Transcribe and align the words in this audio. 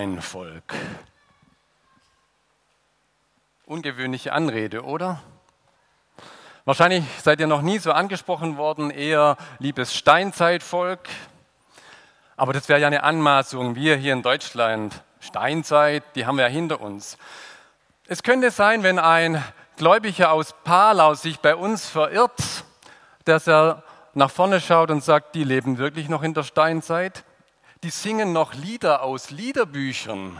Milchsteinvolk. 0.00 0.74
Ungewöhnliche 3.66 4.32
Anrede, 4.32 4.82
oder? 4.82 5.20
Wahrscheinlich 6.64 7.04
seid 7.22 7.38
ihr 7.40 7.46
noch 7.46 7.60
nie 7.60 7.78
so 7.78 7.92
angesprochen 7.92 8.56
worden, 8.56 8.90
eher 8.90 9.36
liebes 9.58 9.94
Steinzeitvolk. 9.94 11.00
Aber 12.38 12.54
das 12.54 12.68
wäre 12.70 12.80
ja 12.80 12.86
eine 12.86 13.02
Anmaßung. 13.02 13.74
Wir 13.74 13.96
hier 13.96 14.14
in 14.14 14.22
Deutschland, 14.22 15.02
Steinzeit, 15.20 16.02
die 16.14 16.24
haben 16.24 16.36
wir 16.36 16.44
ja 16.44 16.50
hinter 16.50 16.80
uns. 16.80 17.18
Es 18.06 18.22
könnte 18.22 18.50
sein, 18.50 18.82
wenn 18.82 18.98
ein 18.98 19.44
Gläubiger 19.76 20.32
aus 20.32 20.54
Palau 20.64 21.12
sich 21.12 21.40
bei 21.40 21.54
uns 21.54 21.86
verirrt, 21.86 22.64
dass 23.26 23.46
er 23.46 23.82
nach 24.14 24.30
vorne 24.30 24.60
schaut 24.60 24.90
und 24.90 25.04
sagt, 25.04 25.34
die 25.34 25.44
leben 25.44 25.76
wirklich 25.76 26.08
noch 26.08 26.22
in 26.22 26.32
der 26.32 26.42
Steinzeit. 26.42 27.22
Die 27.82 27.88
singen 27.88 28.34
noch 28.34 28.52
Lieder 28.52 29.02
aus 29.02 29.30
Liederbüchern. 29.30 30.38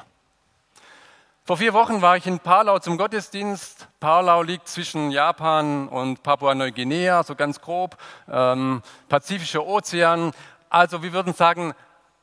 Vor 1.43 1.57
vier 1.57 1.73
Wochen 1.73 2.03
war 2.03 2.19
ich 2.19 2.27
in 2.27 2.39
Palau 2.39 2.81
zum 2.81 2.99
Gottesdienst. 2.99 3.89
Palau 3.99 4.43
liegt 4.43 4.69
zwischen 4.69 5.11
Japan 5.11 5.89
und 5.89 6.23
Papua-Neuguinea, 6.23 7.23
so 7.23 7.35
ganz 7.35 7.63
grob, 7.63 7.97
ähm, 8.29 8.83
Pazifischer 9.09 9.65
Ozean. 9.65 10.33
Also 10.69 11.03
wir 11.03 11.15
würden 11.15 11.33
sagen, 11.33 11.73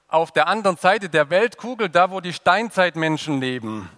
auf 0.08 0.31
der 0.31 0.45
anderen 0.45 0.77
Seite 0.77 1.09
der 1.09 1.31
Weltkugel, 1.31 1.89
da 1.89 2.11
wo 2.11 2.22
die 2.22 2.31
Steinzeitmenschen 2.31 3.42
leben. 3.42 3.89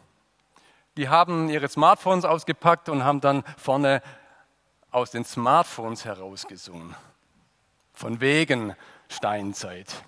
Die 0.95 1.09
haben 1.09 1.49
ihre 1.49 1.67
Smartphones 1.67 2.23
ausgepackt 2.23 2.88
und 2.88 3.03
haben 3.03 3.19
dann 3.19 3.44
vorne 3.57 4.01
aus 4.89 5.11
den 5.11 5.25
Smartphones 5.25 6.05
herausgesungen. 6.05 6.95
Von 7.94 8.22
wegen 8.22 8.73
Steinzeit. 9.09 10.05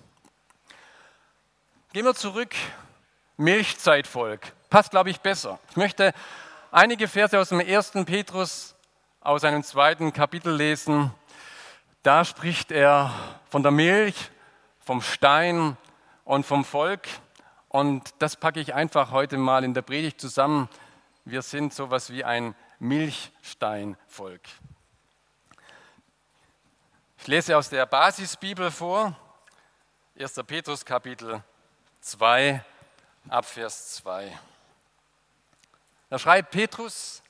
Gehen 1.92 2.06
wir 2.06 2.14
zurück. 2.14 2.54
Milchzeitvolk. 3.36 4.40
Passt, 4.70 4.92
glaube 4.92 5.10
ich, 5.10 5.20
besser. 5.20 5.58
Ich 5.68 5.76
möchte 5.76 6.14
einige 6.70 7.06
Verse 7.06 7.38
aus 7.38 7.50
dem 7.50 7.60
ersten 7.60 8.06
Petrus 8.06 8.74
aus 9.20 9.44
einem 9.44 9.62
zweiten 9.62 10.14
Kapitel 10.14 10.54
lesen. 10.54 11.12
Da 12.02 12.24
spricht 12.24 12.72
er 12.72 13.12
von 13.50 13.62
der 13.62 13.72
Milch, 13.72 14.30
vom 14.80 15.02
Stein 15.02 15.76
und 16.24 16.46
vom 16.46 16.64
Volk. 16.64 17.06
Und 17.68 18.14
das 18.20 18.36
packe 18.36 18.60
ich 18.60 18.72
einfach 18.72 19.10
heute 19.10 19.36
mal 19.36 19.62
in 19.62 19.74
der 19.74 19.82
Predigt 19.82 20.18
zusammen. 20.18 20.70
Wir 21.26 21.42
sind 21.42 21.74
sowas 21.74 22.08
wie 22.08 22.24
ein 22.24 22.54
Milchsteinvolk. 22.78 24.40
Ich 27.18 27.26
lese 27.26 27.54
aus 27.54 27.68
der 27.68 27.84
Basisbibel 27.84 28.70
vor, 28.70 29.14
1. 30.18 30.40
Petrus 30.46 30.86
Kapitel 30.86 31.44
2, 32.02 32.60
Abvers 33.28 33.94
2. 33.94 34.36
Da 36.10 36.18
schreibt 36.18 36.50
Petrus, 36.50 37.22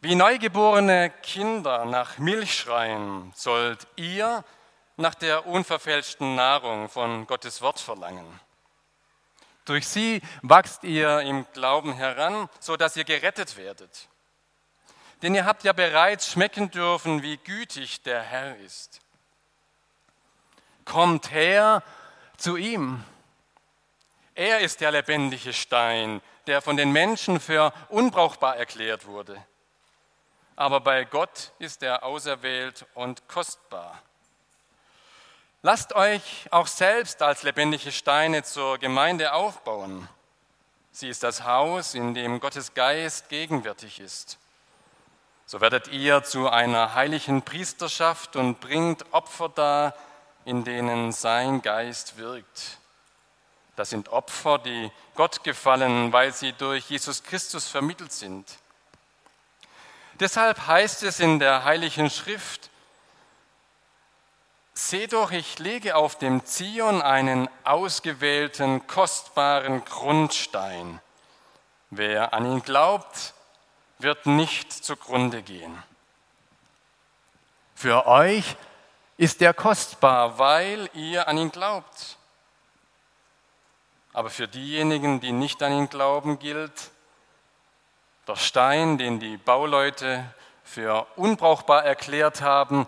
wie 0.00 0.16
neugeborene 0.16 1.10
Kinder 1.22 1.84
nach 1.84 2.18
Milch 2.18 2.54
schreien, 2.54 3.32
sollt 3.36 3.86
ihr 3.94 4.44
nach 4.96 5.14
der 5.14 5.46
unverfälschten 5.46 6.34
Nahrung 6.34 6.88
von 6.88 7.26
Gottes 7.28 7.62
Wort 7.62 7.78
verlangen. 7.78 8.40
Durch 9.64 9.86
sie 9.86 10.20
wachst 10.42 10.82
ihr 10.82 11.20
im 11.20 11.46
Glauben 11.52 11.92
heran, 11.92 12.48
so 12.58 12.76
dass 12.76 12.96
ihr 12.96 13.04
gerettet 13.04 13.56
werdet. 13.56 14.08
Denn 15.22 15.36
ihr 15.36 15.44
habt 15.44 15.62
ja 15.62 15.72
bereits 15.72 16.32
schmecken 16.32 16.70
dürfen, 16.72 17.22
wie 17.22 17.36
gütig 17.36 18.02
der 18.02 18.22
Herr 18.22 18.56
ist. 18.58 19.00
Kommt 20.84 21.30
her 21.30 21.82
zu 22.38 22.56
ihm. 22.56 23.04
Er 24.34 24.60
ist 24.60 24.80
der 24.80 24.92
lebendige 24.92 25.52
Stein, 25.52 26.22
der 26.46 26.62
von 26.62 26.76
den 26.76 26.92
Menschen 26.92 27.40
für 27.40 27.74
unbrauchbar 27.88 28.56
erklärt 28.56 29.04
wurde. 29.06 29.44
Aber 30.56 30.80
bei 30.80 31.04
Gott 31.04 31.52
ist 31.58 31.82
er 31.82 32.04
auserwählt 32.04 32.86
und 32.94 33.28
kostbar. 33.28 34.00
Lasst 35.62 35.92
euch 35.94 36.46
auch 36.50 36.68
selbst 36.68 37.20
als 37.20 37.42
lebendige 37.42 37.90
Steine 37.90 38.44
zur 38.44 38.78
Gemeinde 38.78 39.32
aufbauen. 39.32 40.08
Sie 40.92 41.08
ist 41.08 41.24
das 41.24 41.42
Haus, 41.42 41.94
in 41.94 42.14
dem 42.14 42.38
Gottes 42.38 42.74
Geist 42.74 43.28
gegenwärtig 43.28 43.98
ist. 43.98 44.38
So 45.46 45.60
werdet 45.60 45.88
ihr 45.88 46.22
zu 46.22 46.48
einer 46.48 46.94
heiligen 46.94 47.42
Priesterschaft 47.42 48.36
und 48.36 48.60
bringt 48.60 49.04
Opfer 49.12 49.48
dar, 49.48 49.94
in 50.48 50.64
denen 50.64 51.12
sein 51.12 51.60
Geist 51.60 52.16
wirkt. 52.16 52.78
Das 53.76 53.90
sind 53.90 54.08
Opfer, 54.08 54.58
die 54.58 54.90
Gott 55.14 55.44
gefallen, 55.44 56.10
weil 56.10 56.32
sie 56.32 56.54
durch 56.54 56.88
Jesus 56.88 57.22
Christus 57.22 57.68
vermittelt 57.68 58.12
sind. 58.12 58.46
Deshalb 60.18 60.66
heißt 60.66 61.02
es 61.02 61.20
in 61.20 61.38
der 61.38 61.64
heiligen 61.64 62.08
Schrift, 62.08 62.70
Seht 64.72 65.12
doch, 65.12 65.32
ich 65.32 65.58
lege 65.58 65.96
auf 65.96 66.16
dem 66.16 66.46
Zion 66.46 67.02
einen 67.02 67.48
ausgewählten, 67.64 68.86
kostbaren 68.86 69.84
Grundstein. 69.84 71.00
Wer 71.90 72.32
an 72.32 72.46
ihn 72.46 72.62
glaubt, 72.62 73.34
wird 73.98 74.24
nicht 74.26 74.72
zugrunde 74.72 75.42
gehen. 75.42 75.82
Für 77.74 78.06
euch 78.06 78.56
ist 79.18 79.42
er 79.42 79.52
kostbar, 79.52 80.38
weil 80.38 80.88
ihr 80.94 81.28
an 81.28 81.36
ihn 81.36 81.50
glaubt. 81.50 82.16
Aber 84.12 84.30
für 84.30 84.48
diejenigen, 84.48 85.20
die 85.20 85.32
nicht 85.32 85.62
an 85.62 85.72
ihn 85.72 85.88
glauben, 85.90 86.38
gilt, 86.38 86.90
der 88.26 88.36
Stein, 88.36 88.96
den 88.96 89.20
die 89.20 89.36
Bauleute 89.36 90.24
für 90.62 91.06
unbrauchbar 91.16 91.84
erklärt 91.84 92.40
haben, 92.40 92.86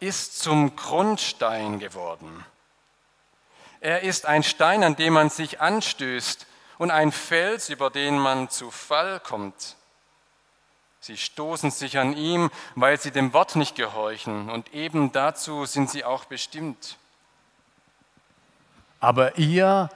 ist 0.00 0.38
zum 0.38 0.76
Grundstein 0.76 1.78
geworden. 1.78 2.44
Er 3.80 4.02
ist 4.02 4.26
ein 4.26 4.44
Stein, 4.44 4.84
an 4.84 4.94
dem 4.94 5.14
man 5.14 5.30
sich 5.30 5.60
anstößt 5.60 6.46
und 6.78 6.92
ein 6.92 7.10
Fels, 7.10 7.68
über 7.68 7.90
den 7.90 8.18
man 8.18 8.48
zu 8.50 8.70
Fall 8.70 9.18
kommt. 9.18 9.76
Sie 11.02 11.16
stoßen 11.16 11.72
sich 11.72 11.98
an 11.98 12.16
ihm, 12.16 12.48
weil 12.76 13.00
sie 13.00 13.10
dem 13.10 13.32
Wort 13.32 13.56
nicht 13.56 13.74
gehorchen, 13.74 14.48
und 14.48 14.72
eben 14.72 15.10
dazu 15.10 15.66
sind 15.66 15.90
sie 15.90 16.04
auch 16.04 16.26
bestimmt. 16.26 16.96
Aber 19.00 19.36
ihr, 19.36 19.90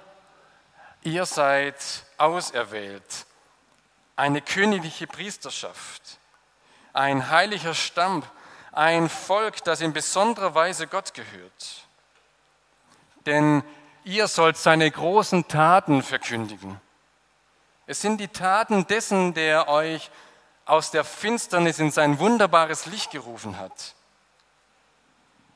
ihr 1.04 1.24
seid 1.24 1.76
auserwählt, 2.18 3.24
eine 4.16 4.42
königliche 4.42 5.06
Priesterschaft, 5.06 6.18
ein 6.92 7.30
heiliger 7.30 7.74
Stamm, 7.74 8.24
ein 8.72 9.08
Volk, 9.08 9.62
das 9.62 9.82
in 9.82 9.92
besonderer 9.92 10.56
Weise 10.56 10.88
Gott 10.88 11.14
gehört. 11.14 11.86
Denn 13.26 13.62
ihr 14.02 14.26
sollt 14.26 14.56
seine 14.56 14.91
großen 14.91 15.47
Taten 15.47 16.02
verkündigen. 16.02 16.80
Es 17.86 18.00
sind 18.00 18.18
die 18.18 18.26
Taten 18.26 18.88
dessen, 18.88 19.34
der 19.34 19.68
euch 19.68 20.10
aus 20.66 20.91
der 20.91 21.04
Finsternis 21.04 21.78
in 21.78 21.91
sein 21.91 22.18
wunderbares 22.18 22.86
Licht 22.86 23.13
gerufen 23.13 23.59
hat. 23.59 23.95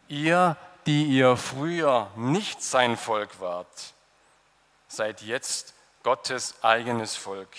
Ihr, 0.09 0.57
die 0.87 1.05
ihr 1.05 1.37
früher 1.37 2.11
nicht 2.17 2.63
sein 2.63 2.97
Volk 2.97 3.41
wart, 3.41 3.93
seid 4.89 5.23
jetzt 5.23 5.75
Gottes 6.03 6.55
eigenes 6.63 7.17
Volk. 7.17 7.55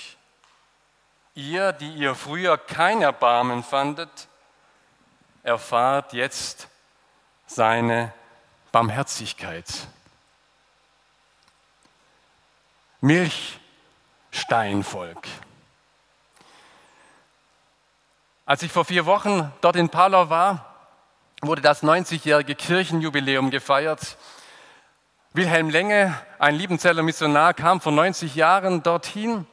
Ihr, 1.35 1.71
die 1.73 1.93
ihr 1.93 2.15
früher 2.15 2.57
kein 2.57 3.01
Erbarmen 3.01 3.63
fandet, 3.63 4.27
erfahrt 5.43 6.13
jetzt 6.13 6.67
seine 7.47 8.13
Barmherzigkeit. 8.71 9.67
Milchsteinvolk. 13.01 15.27
Als 18.51 18.63
ich 18.63 18.71
vor 18.73 18.83
vier 18.83 19.05
Wochen 19.05 19.49
dort 19.61 19.77
in 19.77 19.87
Palau 19.87 20.29
war, 20.29 20.65
wurde 21.41 21.61
das 21.61 21.83
90-jährige 21.83 22.53
Kirchenjubiläum 22.53 23.49
gefeiert. 23.49 24.17
Wilhelm 25.31 25.69
Lenge, 25.69 26.13
ein 26.37 26.55
Liebenzeller 26.55 27.01
Missionar, 27.01 27.53
kam 27.53 27.79
vor 27.79 27.93
90 27.93 28.35
Jahren 28.35 28.83
dorthin 28.83 29.47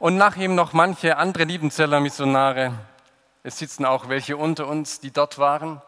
und 0.00 0.16
nach 0.16 0.34
ihm 0.34 0.56
noch 0.56 0.72
manche 0.72 1.18
andere 1.18 1.44
Liebenzeller 1.44 2.00
Missionare. 2.00 2.74
Es 3.44 3.58
sitzen 3.58 3.84
auch 3.84 4.08
welche 4.08 4.36
unter 4.36 4.66
uns, 4.66 4.98
die 4.98 5.12
dort 5.12 5.38
waren. 5.38 5.80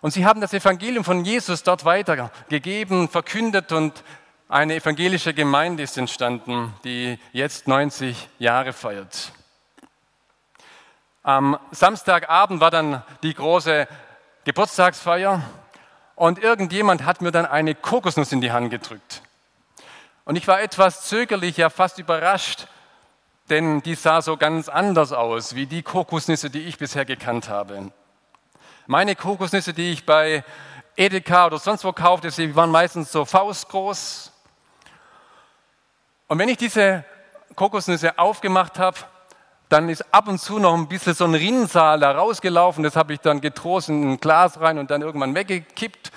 Und 0.00 0.10
sie 0.10 0.26
haben 0.26 0.40
das 0.40 0.52
Evangelium 0.52 1.04
von 1.04 1.24
Jesus 1.24 1.62
dort 1.62 1.84
weitergegeben, 1.84 3.08
verkündet 3.08 3.70
und 3.70 4.02
eine 4.48 4.74
evangelische 4.74 5.34
Gemeinde 5.34 5.84
ist 5.84 5.96
entstanden, 5.96 6.74
die 6.82 7.16
jetzt 7.30 7.68
90 7.68 8.28
Jahre 8.40 8.72
feiert. 8.72 9.30
Am 11.22 11.58
Samstagabend 11.70 12.60
war 12.60 12.70
dann 12.70 13.02
die 13.22 13.34
große 13.34 13.86
Geburtstagsfeier 14.44 15.42
und 16.14 16.38
irgendjemand 16.38 17.04
hat 17.04 17.20
mir 17.20 17.30
dann 17.30 17.44
eine 17.44 17.74
Kokosnuss 17.74 18.32
in 18.32 18.40
die 18.40 18.52
Hand 18.52 18.70
gedrückt. 18.70 19.22
Und 20.24 20.36
ich 20.36 20.48
war 20.48 20.62
etwas 20.62 21.08
zögerlich, 21.08 21.58
ja 21.58 21.68
fast 21.68 21.98
überrascht, 21.98 22.68
denn 23.50 23.82
die 23.82 23.96
sah 23.96 24.22
so 24.22 24.38
ganz 24.38 24.70
anders 24.70 25.12
aus 25.12 25.54
wie 25.54 25.66
die 25.66 25.82
Kokosnüsse, 25.82 26.48
die 26.48 26.60
ich 26.60 26.78
bisher 26.78 27.04
gekannt 27.04 27.50
habe. 27.50 27.92
Meine 28.86 29.14
Kokosnüsse, 29.14 29.74
die 29.74 29.92
ich 29.92 30.06
bei 30.06 30.42
Edeka 30.96 31.46
oder 31.46 31.58
sonst 31.58 31.84
wo 31.84 31.92
kaufte, 31.92 32.30
sie 32.30 32.56
waren 32.56 32.70
meistens 32.70 33.12
so 33.12 33.26
faustgroß. 33.26 34.32
Und 36.28 36.38
wenn 36.38 36.48
ich 36.48 36.56
diese 36.56 37.04
Kokosnüsse 37.56 38.18
aufgemacht 38.18 38.78
habe, 38.78 38.98
dann 39.70 39.88
ist 39.88 40.12
ab 40.12 40.26
und 40.26 40.40
zu 40.40 40.58
noch 40.58 40.74
ein 40.74 40.88
bisschen 40.88 41.14
so 41.14 41.24
ein 41.24 41.34
Rinnsal 41.34 42.00
da 42.00 42.10
rausgelaufen. 42.10 42.82
Das 42.82 42.96
habe 42.96 43.14
ich 43.14 43.20
dann 43.20 43.40
getrost 43.40 43.88
in 43.88 44.12
ein 44.12 44.20
Glas 44.20 44.60
rein 44.60 44.78
und 44.78 44.90
dann 44.90 45.00
irgendwann 45.00 45.34
weggekippt. 45.34 46.10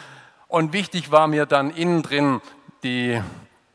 Und 0.47 0.73
wichtig 0.73 1.11
war 1.11 1.27
mir 1.27 1.45
dann 1.45 1.69
innen 1.69 2.01
drin 2.01 2.41
die, 2.81 3.21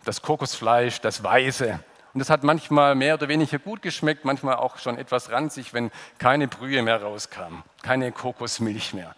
das 0.04 0.20
Kokosfleisch, 0.20 1.00
das 1.00 1.22
Weiße. 1.22 1.78
Und 2.12 2.18
das 2.18 2.28
hat 2.28 2.42
manchmal 2.42 2.96
mehr 2.96 3.14
oder 3.14 3.28
weniger 3.28 3.60
gut 3.60 3.80
geschmeckt, 3.80 4.24
manchmal 4.24 4.56
auch 4.56 4.78
schon 4.78 4.98
etwas 4.98 5.30
ranzig, 5.30 5.72
wenn 5.74 5.92
keine 6.18 6.48
Brühe 6.48 6.82
mehr 6.82 7.00
rauskam, 7.00 7.62
keine 7.82 8.10
Kokosmilch 8.10 8.94
mehr. 8.94 9.14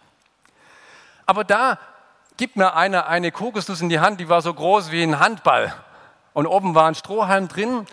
Aber 1.25 1.43
da 1.43 1.79
gibt 2.37 2.55
mir 2.55 2.75
einer 2.75 3.07
eine 3.07 3.31
Kokosnuss 3.31 3.81
in 3.81 3.89
die 3.89 3.99
Hand, 3.99 4.19
die 4.19 4.29
war 4.29 4.43
so 4.43 4.53
groß 4.53 4.91
wie 4.91 5.01
ein 5.01 5.19
Handball. 5.19 5.73
Und 6.33 6.45
oben 6.45 6.75
war 6.75 6.87
ein 6.87 6.95
Strohhalm 6.95 7.47
drin 7.47 7.87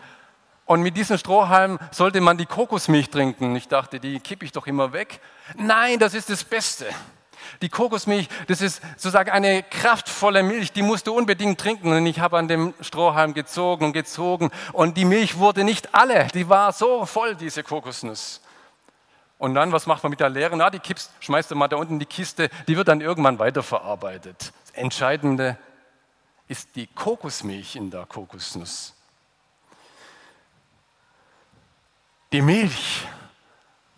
und 0.69 0.83
mit 0.83 0.99
diesem 0.99 1.17
Strohhalm 1.17 1.79
sollte 1.91 2.21
man 2.21 2.37
die 2.37 2.45
Kokosmilch 2.45 3.09
trinken. 3.09 3.57
Ich 3.57 3.69
dachte, 3.69 3.99
die 3.99 4.21
kippe 4.21 4.45
ich 4.45 4.53
doch 4.53 4.67
immer 4.67 4.93
weg. 4.93 5.19
Nein, 5.57 5.99
das 5.99 6.13
ist 6.13 6.29
das 6.29 6.45
Beste. 6.45 6.85
Die 7.63 7.71
Kokosmilch, 7.71 8.29
das 8.49 8.61
ist 8.61 8.83
sozusagen 8.97 9.31
eine 9.31 9.63
kraftvolle 9.63 10.43
Milch, 10.43 10.71
die 10.73 10.83
musst 10.83 11.07
du 11.07 11.17
unbedingt 11.17 11.59
trinken. 11.59 11.91
Und 11.91 12.05
ich 12.05 12.21
habe 12.21 12.37
an 12.37 12.49
dem 12.49 12.75
Strohhalm 12.83 13.33
gezogen 13.33 13.87
und 13.87 13.93
gezogen 13.95 14.51
und 14.75 14.99
die 14.99 15.07
Milch 15.07 15.39
wurde 15.39 15.65
nicht 15.65 15.95
alle. 15.95 16.27
Die 16.35 16.51
war 16.51 16.71
so 16.75 17.07
voll, 17.07 17.35
diese 17.35 17.63
Kokosnuss. 17.63 18.43
Und 19.39 19.55
dann, 19.55 19.73
was 19.73 19.87
macht 19.87 20.03
man 20.03 20.11
mit 20.11 20.21
der 20.21 20.29
leeren? 20.29 20.59
Na, 20.59 20.69
die 20.69 20.81
kippst, 20.81 21.11
schmeißt 21.21 21.51
du 21.51 21.55
mal 21.55 21.69
da 21.69 21.77
unten 21.77 21.95
in 21.95 21.99
die 22.01 22.07
Kiste, 22.07 22.51
die 22.67 22.77
wird 22.77 22.89
dann 22.89 23.01
irgendwann 23.01 23.39
weiterverarbeitet. 23.39 24.53
Das 24.67 24.75
Entscheidende 24.75 25.57
ist 26.47 26.77
die 26.77 26.89
Kokosmilch 26.89 27.75
in 27.75 27.91
der 27.91 28.05
Kokosnuss. 28.05 28.98
Die 32.31 32.43
Milch, 32.43 33.07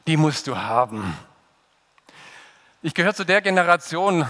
die 0.07 0.17
musst 0.17 0.47
du 0.47 0.57
haben. 0.57 1.17
Ich 2.81 2.95
gehöre 2.95 3.13
zu 3.13 3.25
der 3.25 3.41
Generation, 3.41 4.25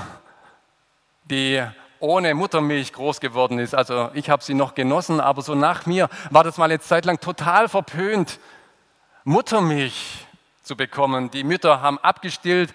die 1.25 1.63
ohne 1.99 2.33
Muttermilch 2.33 2.95
groß 2.95 3.21
geworden 3.21 3.59
ist. 3.59 3.75
Also 3.75 4.09
ich 4.15 4.31
habe 4.31 4.43
sie 4.43 4.55
noch 4.55 4.75
genossen, 4.75 5.21
aber 5.21 5.43
so 5.43 5.55
nach 5.55 5.85
mir 5.85 6.09
war 6.31 6.45
das 6.45 6.57
mal 6.57 6.65
eine 6.65 6.81
Zeit 6.81 7.05
lang 7.05 7.21
total 7.21 7.69
verpönt, 7.69 8.41
Muttermilch 9.25 10.27
zu 10.63 10.77
bekommen. 10.77 11.31
Die 11.31 11.45
Mütter 11.45 11.83
haben 11.83 11.99
abgestillt. 11.99 12.73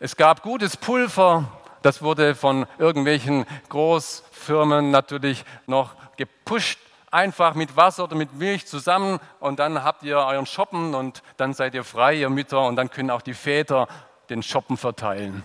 Es 0.00 0.16
gab 0.16 0.42
gutes 0.42 0.76
Pulver. 0.76 1.44
Das 1.82 2.02
wurde 2.02 2.34
von 2.34 2.66
irgendwelchen 2.78 3.46
Großfirmen 3.68 4.90
natürlich 4.90 5.44
noch 5.68 5.94
gepusht 6.16 6.80
einfach 7.10 7.54
mit 7.54 7.76
Wasser 7.76 8.04
oder 8.04 8.16
mit 8.16 8.34
Milch 8.34 8.66
zusammen 8.66 9.18
und 9.40 9.58
dann 9.58 9.82
habt 9.82 10.02
ihr 10.02 10.18
euren 10.18 10.46
Shoppen 10.46 10.94
und 10.94 11.22
dann 11.36 11.54
seid 11.54 11.74
ihr 11.74 11.84
frei, 11.84 12.14
ihr 12.14 12.30
Mütter, 12.30 12.66
und 12.66 12.76
dann 12.76 12.90
können 12.90 13.10
auch 13.10 13.22
die 13.22 13.34
Väter 13.34 13.88
den 14.30 14.42
Shoppen 14.42 14.76
verteilen. 14.76 15.42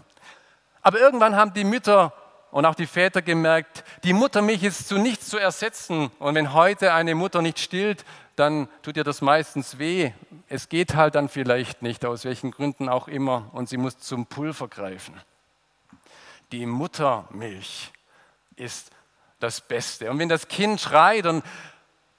Aber 0.82 1.00
irgendwann 1.00 1.36
haben 1.36 1.54
die 1.54 1.64
Mütter 1.64 2.14
und 2.52 2.66
auch 2.66 2.76
die 2.76 2.86
Väter 2.86 3.22
gemerkt, 3.22 3.84
die 4.04 4.14
Muttermilch 4.14 4.64
ist 4.64 4.88
zu 4.88 4.98
nichts 4.98 5.28
zu 5.28 5.38
ersetzen. 5.38 6.12
Und 6.20 6.36
wenn 6.36 6.54
heute 6.54 6.94
eine 6.94 7.16
Mutter 7.16 7.42
nicht 7.42 7.60
stillt, 7.60 8.06
dann 8.36 8.68
tut 8.82 8.98
ihr 8.98 9.04
das 9.04 9.22
meistens 9.22 9.80
weh. 9.80 10.12
Es 10.50 10.70
geht 10.70 10.96
halt 10.96 11.16
dann 11.16 11.30
vielleicht 11.30 11.82
nicht, 11.82 12.06
aus 12.06 12.26
welchen 12.26 12.52
Gründen 12.52 12.90
auch 12.90 13.08
immer, 13.08 13.50
und 13.54 13.70
sie 13.70 13.78
muss 13.78 13.98
zum 13.98 14.28
Pulver 14.28 14.68
greifen. 14.68 15.20
Die 16.52 16.66
Muttermilch 16.66 17.92
ist 18.56 18.92
das 19.44 19.60
Beste. 19.60 20.10
Und 20.10 20.20
wenn 20.20 20.30
das 20.30 20.48
Kind 20.48 20.80
schreit 20.80 21.26
und, 21.26 21.44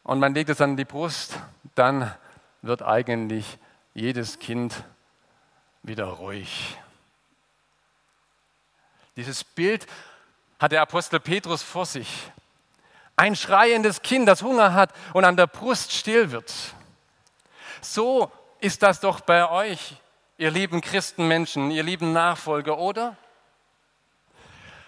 und 0.03 0.21
man 0.21 0.35
legt 0.35 0.51
es 0.51 0.61
an 0.61 0.77
die 0.77 0.85
Brust, 0.85 1.39
dann 1.75 2.15
wird 2.63 2.83
eigentlich 2.83 3.59
jedes 3.95 4.39
Kind 4.39 4.85
wieder 5.83 6.05
ruhig. 6.05 6.77
Dieses 9.17 9.43
Bild 9.43 9.87
hat 10.59 10.73
der 10.73 10.83
Apostel 10.83 11.19
Petrus 11.19 11.63
vor 11.63 11.87
sich. 11.87 12.31
Ein 13.17 13.37
schreiendes 13.37 14.03
Kind, 14.03 14.29
das 14.29 14.43
Hunger 14.43 14.75
hat 14.75 14.93
und 15.13 15.25
an 15.25 15.37
der 15.37 15.47
Brust 15.47 15.93
still 15.93 16.31
wird. 16.31 16.53
So 17.81 18.31
ist 18.61 18.83
das 18.83 19.01
doch 19.01 19.21
bei 19.21 19.49
euch, 19.49 19.97
ihr 20.37 20.51
lieben 20.51 20.81
Christenmenschen, 20.81 21.71
ihr 21.71 21.85
lieben 21.85 22.13
Nachfolger, 22.13 22.79
oder? 22.79 23.17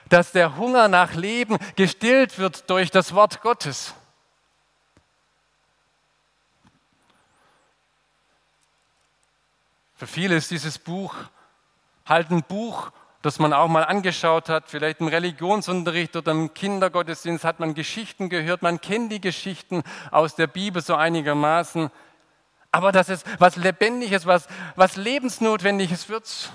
Dass 0.08 0.32
der 0.32 0.56
Hunger 0.56 0.88
nach 0.88 1.14
Leben 1.14 1.58
gestillt 1.76 2.38
wird 2.38 2.70
durch 2.70 2.90
das 2.90 3.14
Wort 3.14 3.42
Gottes. 3.42 3.94
Für 9.96 10.06
viele 10.06 10.36
ist 10.36 10.50
dieses 10.50 10.78
Buch 10.78 11.14
halt 12.04 12.30
ein 12.30 12.42
Buch, 12.42 12.90
das 13.22 13.38
man 13.38 13.52
auch 13.52 13.66
mal 13.66 13.82
angeschaut 13.82 14.48
hat, 14.48 14.64
vielleicht 14.68 15.00
im 15.00 15.08
Religionsunterricht 15.08 16.14
oder 16.14 16.32
im 16.32 16.54
Kindergottesdienst 16.54 17.44
hat 17.44 17.60
man 17.60 17.75
Geschichten 17.75 18.28
gehört, 18.28 18.62
man 18.62 18.80
kennt 18.80 19.10
die 19.10 19.20
Geschichten 19.20 19.82
aus 20.10 20.36
der 20.36 20.46
Bibel 20.46 20.82
so 20.82 20.94
einigermaßen, 20.94 21.90
aber 22.70 22.92
dass 22.92 23.08
es 23.08 23.25
was 23.38 23.56
Lebendiges, 23.56 24.26
was, 24.26 24.46
was 24.76 24.96
Lebensnotwendiges 24.96 26.08
wird, 26.08 26.52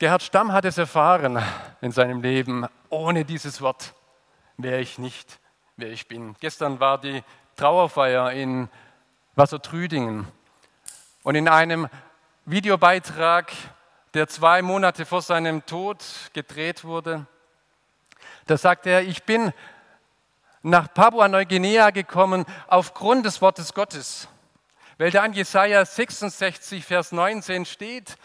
Gerhard 0.00 0.22
Stamm 0.22 0.50
hat 0.52 0.64
es 0.64 0.78
erfahren 0.78 1.44
in 1.82 1.92
seinem 1.92 2.22
Leben. 2.22 2.66
Ohne 2.88 3.26
dieses 3.26 3.60
Wort 3.60 3.92
wäre 4.56 4.80
ich 4.80 4.96
nicht, 4.96 5.38
wer 5.76 5.90
ich 5.90 6.08
bin. 6.08 6.34
Gestern 6.40 6.80
war 6.80 6.98
die 6.98 7.22
Trauerfeier 7.56 8.32
in 8.32 8.70
Wassertrüdingen. 9.34 10.26
Und 11.22 11.34
in 11.34 11.48
einem 11.48 11.86
Videobeitrag, 12.46 13.52
der 14.14 14.26
zwei 14.26 14.62
Monate 14.62 15.04
vor 15.04 15.20
seinem 15.20 15.66
Tod 15.66 16.02
gedreht 16.32 16.82
wurde, 16.82 17.26
da 18.46 18.56
sagt 18.56 18.86
er, 18.86 19.02
ich 19.02 19.24
bin 19.24 19.52
nach 20.62 20.94
Papua-Neuguinea 20.94 21.90
gekommen 21.90 22.46
aufgrund 22.68 23.26
des 23.26 23.42
Wortes 23.42 23.74
Gottes. 23.74 24.28
Weil 24.96 25.10
da 25.10 25.24
an 25.24 25.34
Jesaja 25.34 25.84
66, 25.84 26.86
Vers 26.86 27.12
19 27.12 27.66
steht, 27.66 28.16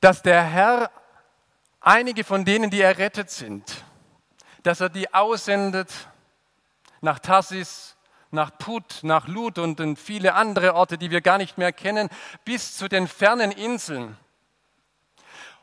dass 0.00 0.22
der 0.22 0.42
Herr 0.42 0.90
einige 1.80 2.24
von 2.24 2.44
denen, 2.44 2.70
die 2.70 2.80
errettet 2.80 3.30
sind, 3.30 3.84
dass 4.62 4.80
er 4.80 4.88
die 4.88 5.12
aussendet 5.12 5.92
nach 7.00 7.18
Tassis, 7.18 7.96
nach 8.30 8.56
Put, 8.58 9.00
nach 9.02 9.26
Lut 9.26 9.58
und 9.58 9.80
in 9.80 9.96
viele 9.96 10.34
andere 10.34 10.74
Orte, 10.74 10.98
die 10.98 11.10
wir 11.10 11.20
gar 11.20 11.38
nicht 11.38 11.58
mehr 11.58 11.72
kennen, 11.72 12.08
bis 12.44 12.76
zu 12.76 12.88
den 12.88 13.08
fernen 13.08 13.50
Inseln. 13.50 14.16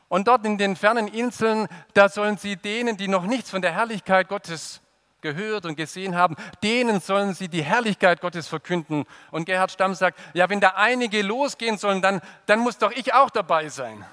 Und 0.08 0.28
dort 0.28 0.44
in 0.44 0.58
den 0.58 0.76
fernen 0.76 1.08
Inseln, 1.08 1.68
da 1.94 2.08
sollen 2.08 2.38
sie 2.38 2.56
denen, 2.56 2.96
die 2.96 3.08
noch 3.08 3.24
nichts 3.24 3.50
von 3.50 3.62
der 3.62 3.72
Herrlichkeit 3.72 4.28
Gottes 4.28 4.80
gehört 5.20 5.66
und 5.66 5.76
gesehen 5.76 6.16
haben, 6.16 6.36
denen 6.62 7.00
sollen 7.00 7.34
sie 7.34 7.48
die 7.48 7.62
Herrlichkeit 7.62 8.20
Gottes 8.20 8.48
verkünden. 8.48 9.04
Und 9.30 9.44
Gerhard 9.46 9.70
Stamm 9.70 9.94
sagt, 9.94 10.18
ja, 10.32 10.48
wenn 10.48 10.60
da 10.60 10.74
einige 10.76 11.22
losgehen 11.22 11.76
sollen, 11.76 12.00
dann, 12.00 12.20
dann 12.46 12.60
muss 12.60 12.78
doch 12.78 12.92
ich 12.92 13.12
auch 13.14 13.30
dabei 13.30 13.68
sein. 13.68 14.04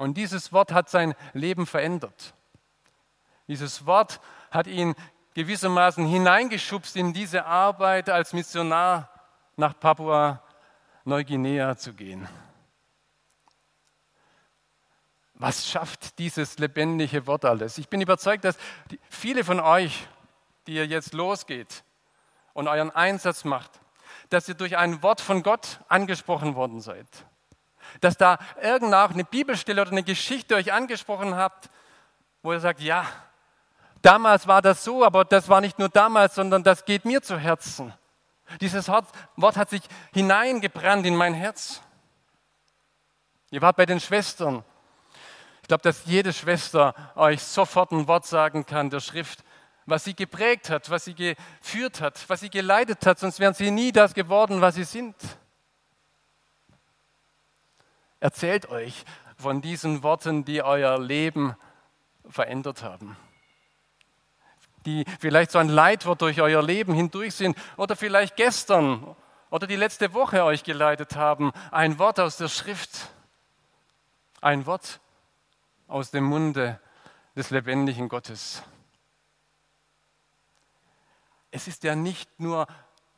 Und 0.00 0.16
dieses 0.16 0.50
Wort 0.50 0.72
hat 0.72 0.88
sein 0.88 1.14
Leben 1.34 1.66
verändert. 1.66 2.32
Dieses 3.48 3.84
Wort 3.84 4.18
hat 4.50 4.66
ihn 4.66 4.94
gewissermaßen 5.34 6.06
hineingeschubst 6.06 6.96
in 6.96 7.12
diese 7.12 7.44
Arbeit 7.44 8.08
als 8.08 8.32
Missionar 8.32 9.10
nach 9.56 9.78
Papua-Neuguinea 9.78 11.76
zu 11.76 11.92
gehen. 11.92 12.26
Was 15.34 15.68
schafft 15.68 16.18
dieses 16.18 16.58
lebendige 16.58 17.26
Wort 17.26 17.44
alles? 17.44 17.76
Ich 17.76 17.90
bin 17.90 18.00
überzeugt, 18.00 18.46
dass 18.46 18.56
viele 19.10 19.44
von 19.44 19.60
euch, 19.60 20.08
die 20.66 20.76
ihr 20.76 20.86
jetzt 20.86 21.12
losgeht 21.12 21.84
und 22.54 22.68
euren 22.68 22.90
Einsatz 22.90 23.44
macht, 23.44 23.72
dass 24.30 24.48
ihr 24.48 24.54
durch 24.54 24.78
ein 24.78 25.02
Wort 25.02 25.20
von 25.20 25.42
Gott 25.42 25.80
angesprochen 25.88 26.54
worden 26.54 26.80
seid. 26.80 27.06
Dass 28.00 28.16
da 28.16 28.38
irgendeine 28.62 29.14
eine 29.14 29.24
Bibelstelle 29.24 29.82
oder 29.82 29.90
eine 29.92 30.02
Geschichte 30.02 30.54
euch 30.54 30.72
angesprochen 30.72 31.34
habt, 31.34 31.70
wo 32.42 32.52
ihr 32.52 32.60
sagt, 32.60 32.80
ja, 32.80 33.06
damals 34.02 34.46
war 34.46 34.62
das 34.62 34.82
so, 34.84 35.04
aber 35.04 35.24
das 35.24 35.48
war 35.48 35.60
nicht 35.60 35.78
nur 35.78 35.88
damals, 35.88 36.34
sondern 36.34 36.62
das 36.62 36.84
geht 36.84 37.04
mir 37.04 37.22
zu 37.22 37.38
Herzen. 37.38 37.92
Dieses 38.60 38.88
Wort 38.88 39.56
hat 39.56 39.70
sich 39.70 39.82
hineingebrannt 40.12 41.06
in 41.06 41.14
mein 41.14 41.34
Herz. 41.34 41.80
Ihr 43.50 43.62
wart 43.62 43.76
bei 43.76 43.86
den 43.86 44.00
Schwestern 44.00 44.64
glaube, 45.70 45.82
dass 45.82 46.04
jede 46.04 46.32
Schwester 46.32 46.96
euch 47.14 47.40
sofort 47.40 47.92
ein 47.92 48.08
Wort 48.08 48.26
sagen 48.26 48.66
kann 48.66 48.90
der 48.90 48.98
Schrift, 48.98 49.44
was 49.86 50.02
sie 50.02 50.14
geprägt 50.14 50.68
hat, 50.68 50.90
was 50.90 51.04
sie 51.04 51.14
geführt 51.14 52.00
hat, 52.00 52.28
was 52.28 52.40
sie 52.40 52.50
geleitet 52.50 53.06
hat, 53.06 53.20
sonst 53.20 53.38
wären 53.38 53.54
sie 53.54 53.70
nie 53.70 53.92
das 53.92 54.12
geworden, 54.12 54.60
was 54.60 54.74
sie 54.74 54.82
sind. 54.82 55.14
Erzählt 58.20 58.68
euch 58.68 59.04
von 59.36 59.62
diesen 59.62 60.02
Worten, 60.02 60.44
die 60.44 60.62
euer 60.62 60.98
Leben 60.98 61.56
verändert 62.28 62.82
haben. 62.82 63.16
Die 64.86 65.04
vielleicht 65.18 65.50
so 65.50 65.58
ein 65.58 65.68
Leitwort 65.68 66.22
durch 66.22 66.40
euer 66.40 66.62
Leben 66.62 66.94
hindurch 66.94 67.34
sind 67.34 67.56
oder 67.76 67.96
vielleicht 67.96 68.36
gestern 68.36 69.16
oder 69.50 69.66
die 69.66 69.76
letzte 69.76 70.14
Woche 70.14 70.44
euch 70.44 70.62
geleitet 70.62 71.16
haben. 71.16 71.52
Ein 71.70 71.98
Wort 71.98 72.20
aus 72.20 72.36
der 72.36 72.48
Schrift. 72.48 73.10
Ein 74.40 74.64
Wort, 74.64 75.00
aus 75.88 76.10
dem 76.10 76.24
Munde 76.24 76.80
des 77.36 77.50
lebendigen 77.50 78.08
Gottes. 78.08 78.62
Es 81.50 81.66
ist 81.66 81.82
ja 81.82 81.94
nicht 81.94 82.38
nur 82.38 82.66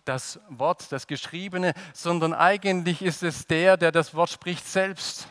das 0.05 0.41
Wort, 0.49 0.91
das 0.91 1.07
Geschriebene, 1.07 1.75
sondern 1.93 2.35
eigentlich 2.35 3.03
ist 3.03 3.23
es 3.23 3.47
der, 3.47 3.77
der 3.77 3.93
das 3.93 4.15
Wort 4.15 4.31
spricht, 4.31 4.67
selbst. 4.67 5.29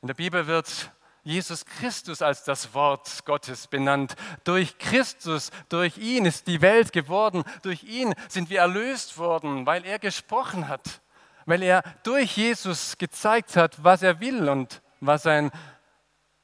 In 0.00 0.08
der 0.08 0.14
Bibel 0.14 0.46
wird 0.46 0.90
Jesus 1.22 1.64
Christus 1.64 2.20
als 2.22 2.42
das 2.42 2.74
Wort 2.74 3.24
Gottes 3.24 3.68
benannt. 3.68 4.16
Durch 4.42 4.78
Christus, 4.78 5.50
durch 5.68 5.96
ihn 5.98 6.24
ist 6.24 6.48
die 6.48 6.60
Welt 6.60 6.92
geworden, 6.92 7.44
durch 7.62 7.84
ihn 7.84 8.12
sind 8.28 8.50
wir 8.50 8.60
erlöst 8.60 9.18
worden, 9.18 9.64
weil 9.66 9.84
er 9.84 10.00
gesprochen 10.00 10.66
hat 10.66 11.00
weil 11.46 11.62
er 11.62 11.82
durch 12.02 12.36
Jesus 12.36 12.98
gezeigt 12.98 13.56
hat, 13.56 13.82
was 13.82 14.02
er 14.02 14.20
will 14.20 14.48
und 14.48 14.82
was 15.00 15.26
ein, 15.26 15.50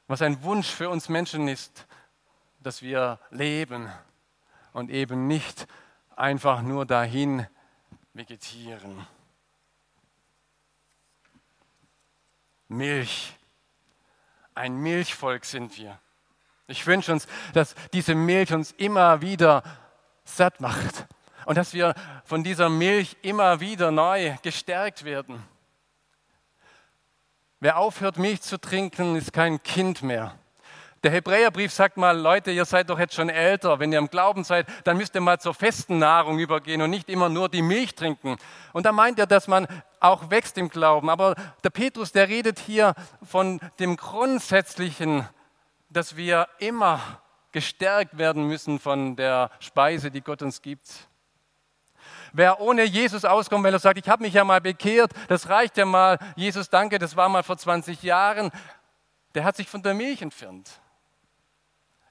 was 0.07 0.23
ein 0.23 0.43
Wunsch 0.43 0.69
für 0.69 0.91
uns 0.91 1.09
Menschen 1.09 1.49
ist, 1.49 1.87
dass 2.61 2.83
wir 2.83 3.19
leben 3.31 3.91
und 4.73 4.91
eben 4.91 5.27
nicht 5.27 5.67
einfach 6.17 6.63
nur 6.63 6.87
dahin 6.87 7.47
vegetieren. 8.13 9.07
Milch. 12.69 13.35
Ein 14.55 14.77
Milchvolk 14.77 15.45
sind 15.45 15.79
wir. 15.79 15.99
Ich 16.67 16.87
wünsche 16.87 17.13
uns, 17.13 17.27
dass 17.55 17.75
diese 17.93 18.15
Milch 18.15 18.53
uns 18.53 18.73
immer 18.73 19.23
wieder 19.23 19.63
satt 20.25 20.61
macht 20.61 21.07
und 21.47 21.57
dass 21.57 21.73
wir 21.73 21.95
von 22.25 22.45
dieser 22.45 22.69
Milch 22.69 23.17
immer 23.23 23.61
wieder 23.61 23.91
neu 23.91 24.37
gestärkt 24.43 25.05
werden. 25.05 25.43
Wer 27.61 27.79
aufhört, 27.79 28.19
Milch 28.19 28.43
zu 28.43 28.61
trinken, 28.61 29.17
ist 29.17 29.33
kein 29.33 29.63
Kind 29.63 30.03
mehr. 30.03 30.39
Der 31.05 31.13
Hebräerbrief 31.13 31.73
sagt 31.73 31.97
mal, 31.97 32.19
Leute, 32.19 32.51
ihr 32.51 32.65
seid 32.65 32.91
doch 32.91 32.99
jetzt 32.99 33.15
schon 33.15 33.29
älter. 33.29 33.79
Wenn 33.79 33.93
ihr 33.93 33.99
im 33.99 34.11
Glauben 34.11 34.43
seid, 34.43 34.67
dann 34.83 34.97
müsst 34.97 35.15
ihr 35.15 35.21
mal 35.21 35.39
zur 35.39 35.55
festen 35.55 35.99
Nahrung 35.99 36.41
übergehen 36.41 36.83
und 36.83 36.91
nicht 36.91 37.09
immer 37.09 37.29
nur 37.29 37.49
die 37.49 37.63
Milch 37.63 37.95
trinken. 37.95 38.37
Und 38.73 38.85
da 38.85 38.91
meint 38.91 39.19
er, 39.21 39.27
dass 39.27 39.47
man 39.47 39.69
auch 40.01 40.31
wächst 40.31 40.59
im 40.59 40.69
Glauben. 40.69 41.09
Aber 41.09 41.37
der 41.63 41.71
Petrus, 41.71 42.11
der 42.11 42.29
redet 42.29 42.59
hier 42.59 42.95
von 43.23 43.61
dem 43.79 43.97
Grundsätzlichen, 43.97 45.29
dass 45.89 46.17
wir 46.17 46.49
immer 46.59 47.01
gestärkt 47.53 48.19
werden 48.19 48.49
müssen 48.49 48.81
von 48.81 49.15
der 49.15 49.51
Speise, 49.61 50.11
die 50.11 50.21
Gott 50.21 50.43
uns 50.43 50.63
gibt. 50.63 51.09
Wer 52.33 52.61
ohne 52.61 52.83
Jesus 52.83 53.25
auskommt, 53.25 53.65
weil 53.65 53.73
er 53.73 53.79
sagt, 53.79 53.99
ich 53.99 54.09
habe 54.09 54.23
mich 54.23 54.35
ja 54.35 54.45
mal 54.45 54.61
bekehrt, 54.61 55.13
das 55.29 55.49
reicht 55.49 55.77
ja 55.77 55.85
mal, 55.85 56.19
Jesus 56.37 56.69
danke, 56.69 56.99
das 56.99 57.17
war 57.17 57.29
mal 57.29 57.43
vor 57.43 57.57
20 57.57 58.03
Jahren, 58.03 58.51
der 59.35 59.45
hat 59.45 59.57
sich 59.57 59.69
von 59.69 59.83
der 59.83 59.95
Milch 59.95 60.21
entfernt. 60.21 60.69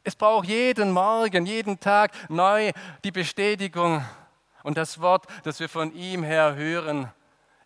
Es 0.07 0.15
braucht 0.15 0.47
jeden 0.47 0.91
Morgen, 0.91 1.45
jeden 1.45 1.81
Tag 1.81 2.13
neu 2.29 2.71
die 3.03 3.11
Bestätigung 3.11 4.05
und 4.63 4.77
das 4.77 5.01
Wort, 5.01 5.25
das 5.43 5.59
wir 5.59 5.67
von 5.67 5.93
ihm 5.93 6.23
her 6.23 6.55
hören. 6.55 7.11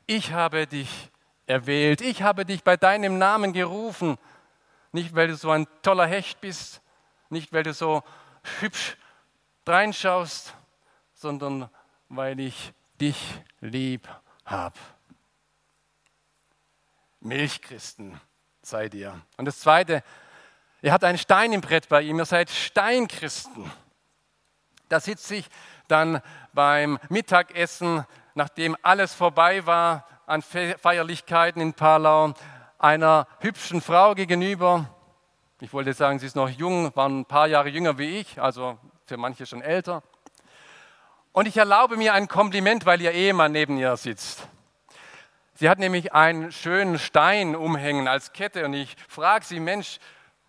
Ich 0.08 0.32
habe 0.32 0.66
dich 0.66 1.12
erwählt, 1.46 2.02
ich 2.02 2.24
habe 2.24 2.44
dich 2.44 2.64
bei 2.64 2.78
deinem 2.78 3.20
Namen 3.20 3.54
gerufen, 3.54 4.18
nicht 4.92 5.14
weil 5.14 5.28
du 5.28 5.36
so 5.36 5.52
ein 5.52 5.68
toller 5.84 6.08
Hecht 6.08 6.42
bist, 6.42 6.82
nicht 7.30 7.54
weil 7.54 7.62
du 7.62 7.76
so 7.76 8.02
hübsch 8.60 8.98
reinschaust, 9.68 10.56
sondern 11.14 11.70
weil 12.10 12.40
ich 12.40 12.74
dich 13.00 13.20
lieb 13.60 14.10
habe. 14.46 14.80
Milchchristen 17.20 18.20
seid 18.64 18.96
ihr. 18.96 19.22
Und 19.38 19.46
das 19.46 19.60
Zweite, 19.60 20.04
ihr 20.82 20.92
habt 20.92 21.04
einen 21.04 21.18
Stein 21.18 21.54
im 21.54 21.62
Brett 21.62 21.90
bei 21.90 22.02
ihm, 22.02 22.18
ihr 22.18 22.26
seid 22.26 22.50
Steinchristen. 22.50 23.72
Da 24.90 25.00
sitze 25.00 25.36
ich 25.36 25.48
dann 25.88 26.22
beim 26.54 27.00
Mittagessen, 27.10 28.06
nachdem 28.36 28.76
alles 28.82 29.14
vorbei 29.14 29.66
war 29.66 30.08
an 30.26 30.42
Feierlichkeiten 30.42 31.62
in 31.62 31.74
Palau, 31.74 32.34
einer 32.80 33.28
hübschen 33.40 33.82
Frau 33.82 34.16
gegenüber. 34.16 34.90
Ich 35.60 35.74
wollte 35.74 35.94
sagen, 35.94 36.20
sie 36.20 36.26
ist 36.26 36.36
noch 36.36 36.50
jung, 36.50 36.96
war 36.96 37.08
ein 37.08 37.26
paar 37.26 37.48
Jahre 37.48 37.70
jünger 37.70 37.98
wie 37.98 38.20
ich, 38.20 38.42
also 38.42 38.78
für 39.06 39.18
manche 39.18 39.46
schon 39.46 39.62
älter. 39.62 40.04
Und 41.34 41.48
ich 41.48 41.58
erlaube 41.58 41.98
mir 41.98 42.14
ein 42.14 42.28
Kompliment, 42.28 42.86
weil 42.86 43.02
ihr 43.02 43.12
Ehemann 43.12 43.52
neben 43.52 43.78
ihr 43.78 43.96
sitzt. 43.96 44.48
Sie 45.54 45.70
hat 45.70 45.80
nämlich 45.80 46.14
einen 46.14 46.52
schönen 46.52 46.98
Stein 46.98 47.56
umhängen 47.56 48.08
als 48.08 48.34
Kette 48.34 48.66
und 48.66 48.74
ich 48.74 48.96
frage 49.08 49.46
sie, 49.46 49.60
Mensch, 49.60 50.00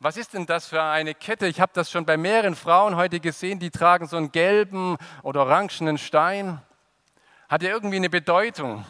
was 0.02 0.16
ist 0.16 0.34
denn 0.34 0.46
das 0.46 0.66
für 0.66 0.82
eine 0.82 1.14
Kette? 1.14 1.46
Ich 1.46 1.60
habe 1.60 1.70
das 1.74 1.88
schon 1.88 2.04
bei 2.04 2.16
mehreren 2.16 2.56
Frauen 2.56 2.96
heute 2.96 3.20
gesehen, 3.20 3.60
die 3.60 3.70
tragen 3.70 4.08
so 4.08 4.16
einen 4.16 4.32
gelben 4.32 4.96
oder 5.22 5.42
orangenen 5.42 5.96
Stein. 5.96 6.60
Hat 7.48 7.62
ja 7.62 7.70
irgendwie 7.70 7.98
eine 7.98 8.10
Bedeutung. 8.10 8.84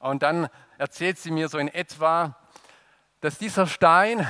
Und 0.00 0.22
dann 0.22 0.50
erzählt 0.76 1.18
sie 1.18 1.30
mir 1.30 1.48
so 1.48 1.56
in 1.56 1.68
etwa, 1.68 2.36
dass 3.22 3.38
dieser 3.38 3.66
Stein 3.66 4.28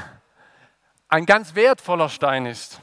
ein 1.08 1.26
ganz 1.26 1.56
wertvoller 1.56 2.10
Stein 2.10 2.46
ist. 2.46 2.80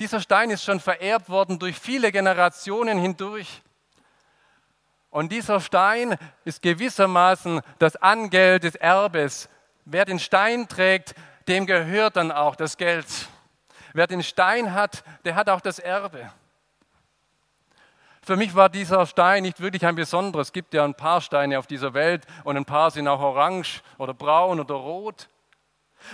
Dieser 0.00 0.20
Stein 0.20 0.50
ist 0.50 0.64
schon 0.64 0.80
vererbt 0.80 1.30
worden 1.30 1.58
durch 1.58 1.78
viele 1.78 2.12
Generationen 2.12 2.98
hindurch. 2.98 3.62
Und 5.08 5.32
dieser 5.32 5.60
Stein 5.60 6.18
ist 6.44 6.60
gewissermaßen 6.60 7.62
das 7.78 7.96
Angeld 7.96 8.64
des 8.64 8.74
Erbes. 8.74 9.48
Wer 9.84 10.04
den 10.04 10.18
Stein 10.18 10.68
trägt, 10.68 11.14
dem 11.48 11.66
gehört 11.66 12.16
dann 12.16 12.32
auch 12.32 12.56
das 12.56 12.76
Geld. 12.76 13.06
Wer 13.92 14.06
den 14.06 14.22
Stein 14.22 14.72
hat, 14.72 15.04
der 15.24 15.34
hat 15.34 15.48
auch 15.48 15.60
das 15.60 15.78
Erbe. 15.78 16.30
Für 18.22 18.36
mich 18.36 18.54
war 18.54 18.70
dieser 18.70 19.06
Stein 19.06 19.42
nicht 19.42 19.60
wirklich 19.60 19.84
ein 19.84 19.96
besonderes. 19.96 20.48
Es 20.48 20.52
gibt 20.52 20.72
ja 20.72 20.82
ein 20.84 20.94
paar 20.94 21.20
Steine 21.20 21.58
auf 21.58 21.66
dieser 21.66 21.92
Welt 21.92 22.24
und 22.44 22.56
ein 22.56 22.64
paar 22.64 22.90
sind 22.90 23.06
auch 23.06 23.20
orange 23.20 23.82
oder 23.98 24.14
braun 24.14 24.60
oder 24.60 24.74
rot. 24.74 25.28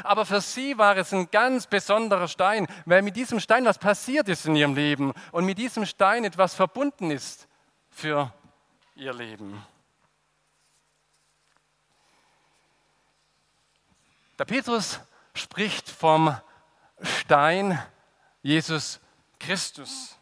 Aber 0.02 0.26
für 0.26 0.40
sie 0.40 0.76
war 0.76 0.96
es 0.96 1.12
ein 1.12 1.30
ganz 1.30 1.68
besonderer 1.68 2.26
Stein, 2.26 2.66
weil 2.84 3.02
mit 3.02 3.14
diesem 3.14 3.38
Stein 3.38 3.64
was 3.64 3.78
passiert 3.78 4.28
ist 4.28 4.46
in 4.46 4.56
ihrem 4.56 4.74
Leben 4.74 5.12
und 5.30 5.44
mit 5.44 5.58
diesem 5.58 5.86
Stein 5.86 6.24
etwas 6.24 6.54
verbunden 6.54 7.12
ist 7.12 7.48
für 7.90 8.32
ihr 8.96 9.12
Leben. 9.12 9.64
Der 14.40 14.47
Petrus 14.47 15.00
spricht 15.35 15.90
vom 15.90 16.35
Stein 17.02 17.78
Jesus 18.40 18.99
Christus. 19.38 20.16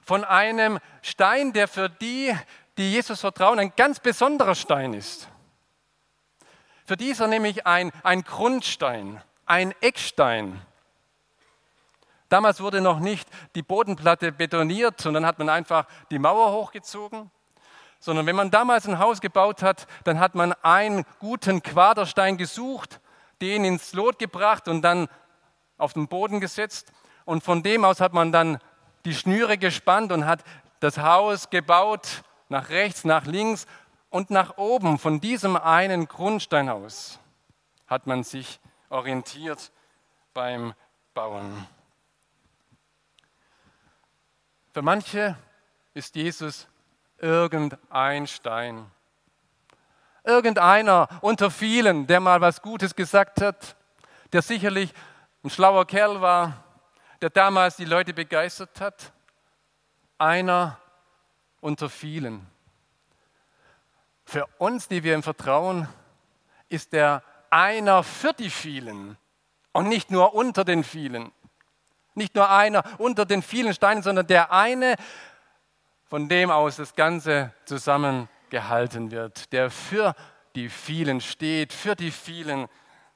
Von 0.00 0.24
einem 0.24 0.78
Stein, 1.02 1.52
der 1.52 1.68
für 1.68 1.90
die, 1.90 2.34
die 2.78 2.92
Jesus 2.92 3.20
vertrauen, 3.20 3.58
ein 3.58 3.74
ganz 3.76 4.00
besonderer 4.00 4.54
Stein 4.54 4.94
ist. 4.94 5.28
Für 6.86 6.96
dieser 6.96 7.26
nämlich 7.26 7.66
ein, 7.66 7.92
ein 8.02 8.22
Grundstein, 8.22 9.22
ein 9.44 9.74
Eckstein. 9.82 10.58
Damals 12.30 12.62
wurde 12.62 12.80
noch 12.80 13.00
nicht 13.00 13.28
die 13.54 13.62
Bodenplatte 13.62 14.32
betoniert, 14.32 14.98
sondern 14.98 15.26
hat 15.26 15.38
man 15.38 15.50
einfach 15.50 15.84
die 16.10 16.18
Mauer 16.18 16.52
hochgezogen. 16.52 17.30
Sondern 18.00 18.24
wenn 18.24 18.36
man 18.36 18.50
damals 18.50 18.88
ein 18.88 18.98
Haus 18.98 19.20
gebaut 19.20 19.62
hat, 19.62 19.86
dann 20.04 20.20
hat 20.20 20.34
man 20.34 20.54
einen 20.62 21.04
guten 21.18 21.62
Quaderstein 21.62 22.38
gesucht, 22.38 22.98
den 23.40 23.64
ins 23.64 23.92
Lot 23.92 24.18
gebracht 24.18 24.68
und 24.68 24.82
dann 24.82 25.08
auf 25.78 25.92
den 25.92 26.08
Boden 26.08 26.40
gesetzt. 26.40 26.92
Und 27.24 27.42
von 27.42 27.62
dem 27.62 27.84
aus 27.84 28.00
hat 28.00 28.12
man 28.12 28.32
dann 28.32 28.58
die 29.04 29.14
Schnüre 29.14 29.58
gespannt 29.58 30.12
und 30.12 30.26
hat 30.26 30.44
das 30.80 30.98
Haus 30.98 31.50
gebaut, 31.50 32.22
nach 32.48 32.68
rechts, 32.68 33.04
nach 33.04 33.24
links 33.26 33.66
und 34.10 34.30
nach 34.30 34.56
oben. 34.56 34.98
Von 34.98 35.20
diesem 35.20 35.56
einen 35.56 36.08
Grundstein 36.08 36.68
aus 36.68 37.18
hat 37.86 38.06
man 38.06 38.24
sich 38.24 38.60
orientiert 38.88 39.72
beim 40.34 40.74
Bauen. 41.14 41.66
Für 44.72 44.82
manche 44.82 45.36
ist 45.94 46.16
Jesus 46.16 46.68
irgendein 47.18 48.26
Stein. 48.26 48.90
Irgendeiner 50.26 51.08
unter 51.20 51.50
vielen, 51.50 52.06
der 52.06 52.18
mal 52.20 52.40
was 52.40 52.60
Gutes 52.60 52.94
gesagt 52.96 53.40
hat, 53.40 53.76
der 54.32 54.42
sicherlich 54.42 54.92
ein 55.44 55.50
schlauer 55.50 55.86
Kerl 55.86 56.20
war, 56.20 56.64
der 57.22 57.30
damals 57.30 57.76
die 57.76 57.84
Leute 57.84 58.12
begeistert 58.12 58.80
hat. 58.80 59.12
Einer 60.18 60.78
unter 61.60 61.88
vielen. 61.88 62.44
Für 64.24 64.46
uns, 64.58 64.88
die 64.88 65.04
wir 65.04 65.14
im 65.14 65.22
Vertrauen, 65.22 65.88
ist 66.68 66.92
er 66.92 67.22
einer 67.48 68.02
für 68.02 68.32
die 68.32 68.50
vielen 68.50 69.16
und 69.72 69.88
nicht 69.88 70.10
nur 70.10 70.34
unter 70.34 70.64
den 70.64 70.82
vielen. 70.82 71.30
Nicht 72.14 72.34
nur 72.34 72.50
einer 72.50 72.82
unter 72.98 73.24
den 73.24 73.42
vielen 73.42 73.74
Steinen, 73.74 74.02
sondern 74.02 74.26
der 74.26 74.50
eine, 74.50 74.96
von 76.08 76.28
dem 76.28 76.50
aus 76.50 76.76
das 76.76 76.96
Ganze 76.96 77.52
zusammengehalten 78.46 79.10
wird, 79.10 79.52
der 79.52 79.70
für 79.70 80.14
die 80.54 80.68
vielen 80.68 81.20
steht, 81.20 81.72
für 81.72 81.94
die 81.94 82.10
vielen 82.10 82.66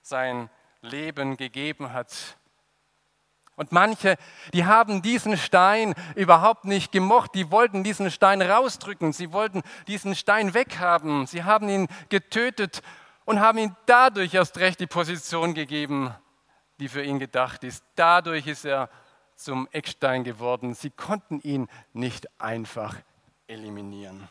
sein 0.03 0.51
Leben 0.83 1.37
gegeben 1.37 1.93
hat. 1.93 2.37
Und 3.57 3.73
manche, 3.73 4.17
die 4.55 4.65
haben 4.65 5.03
diesen 5.03 5.37
Stein 5.37 5.95
überhaupt 6.15 6.65
nicht 6.65 6.93
gemocht, 6.93 7.35
die 7.35 7.51
wollten 7.51 7.85
diesen 7.85 8.11
Stein 8.11 8.41
rausdrücken, 8.41 9.13
sie 9.13 9.33
wollten 9.33 9.63
diesen 9.87 10.15
Stein 10.15 10.55
weghaben, 10.55 11.27
sie 11.27 11.45
haben 11.45 11.69
ihn 11.69 11.89
getötet 12.09 12.81
und 13.27 13.41
haben 13.41 13.59
ihm 13.59 13.77
dadurch 13.85 14.33
erst 14.33 14.59
recht 14.59 14.81
die 14.81 14.87
Position 14.87 15.53
gegeben, 15.53 16.15
die 16.79 16.89
für 16.89 17.03
ihn 17.03 17.19
gedacht 17.19 17.63
ist. 17.65 17.85
Dadurch 17.97 18.47
ist 18.47 18.65
er 18.65 18.89
zum 19.37 19.69
Eckstein 19.73 20.25
geworden. 20.25 20.75
Sie 20.75 20.91
konnten 20.91 21.41
ihn 21.41 21.69
nicht 21.93 22.29
einfach 22.41 22.97
eliminieren. 23.47 24.29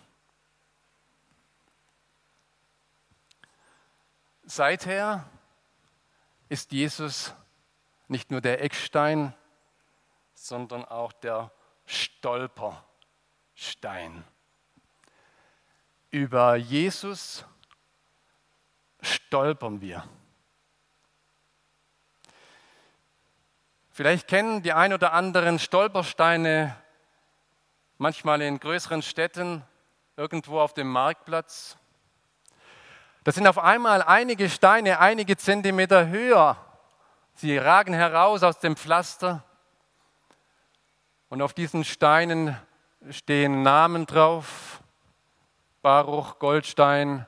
Seither 4.51 5.29
ist 6.47 6.71
Jesus 6.71 7.35
nicht 8.07 8.31
nur 8.31 8.41
der 8.41 8.63
Eckstein, 8.63 9.35
sondern 10.33 10.85
auch 10.85 11.13
der 11.13 11.51
Stolperstein. 11.85 14.23
Über 16.09 16.55
Jesus 16.55 17.45
stolpern 19.01 19.81
wir. 19.81 20.03
Vielleicht 23.91 24.27
kennen 24.27 24.63
die 24.63 24.73
ein 24.73 24.93
oder 24.93 25.13
anderen 25.13 25.59
Stolpersteine 25.59 26.75
manchmal 27.99 28.41
in 28.41 28.59
größeren 28.59 29.03
Städten, 29.03 29.63
irgendwo 30.17 30.59
auf 30.59 30.73
dem 30.73 30.91
Marktplatz. 30.91 31.77
Das 33.23 33.35
sind 33.35 33.47
auf 33.47 33.57
einmal 33.57 34.01
einige 34.01 34.49
Steine, 34.49 34.99
einige 34.99 35.37
Zentimeter 35.37 36.07
höher. 36.07 36.57
Sie 37.35 37.57
ragen 37.57 37.93
heraus 37.93 38.43
aus 38.43 38.59
dem 38.59 38.75
Pflaster. 38.75 39.43
Und 41.29 41.41
auf 41.41 41.53
diesen 41.53 41.83
Steinen 41.83 42.57
stehen 43.09 43.61
Namen 43.61 44.05
drauf. 44.05 44.81
Baruch 45.81 46.39
Goldstein 46.39 47.25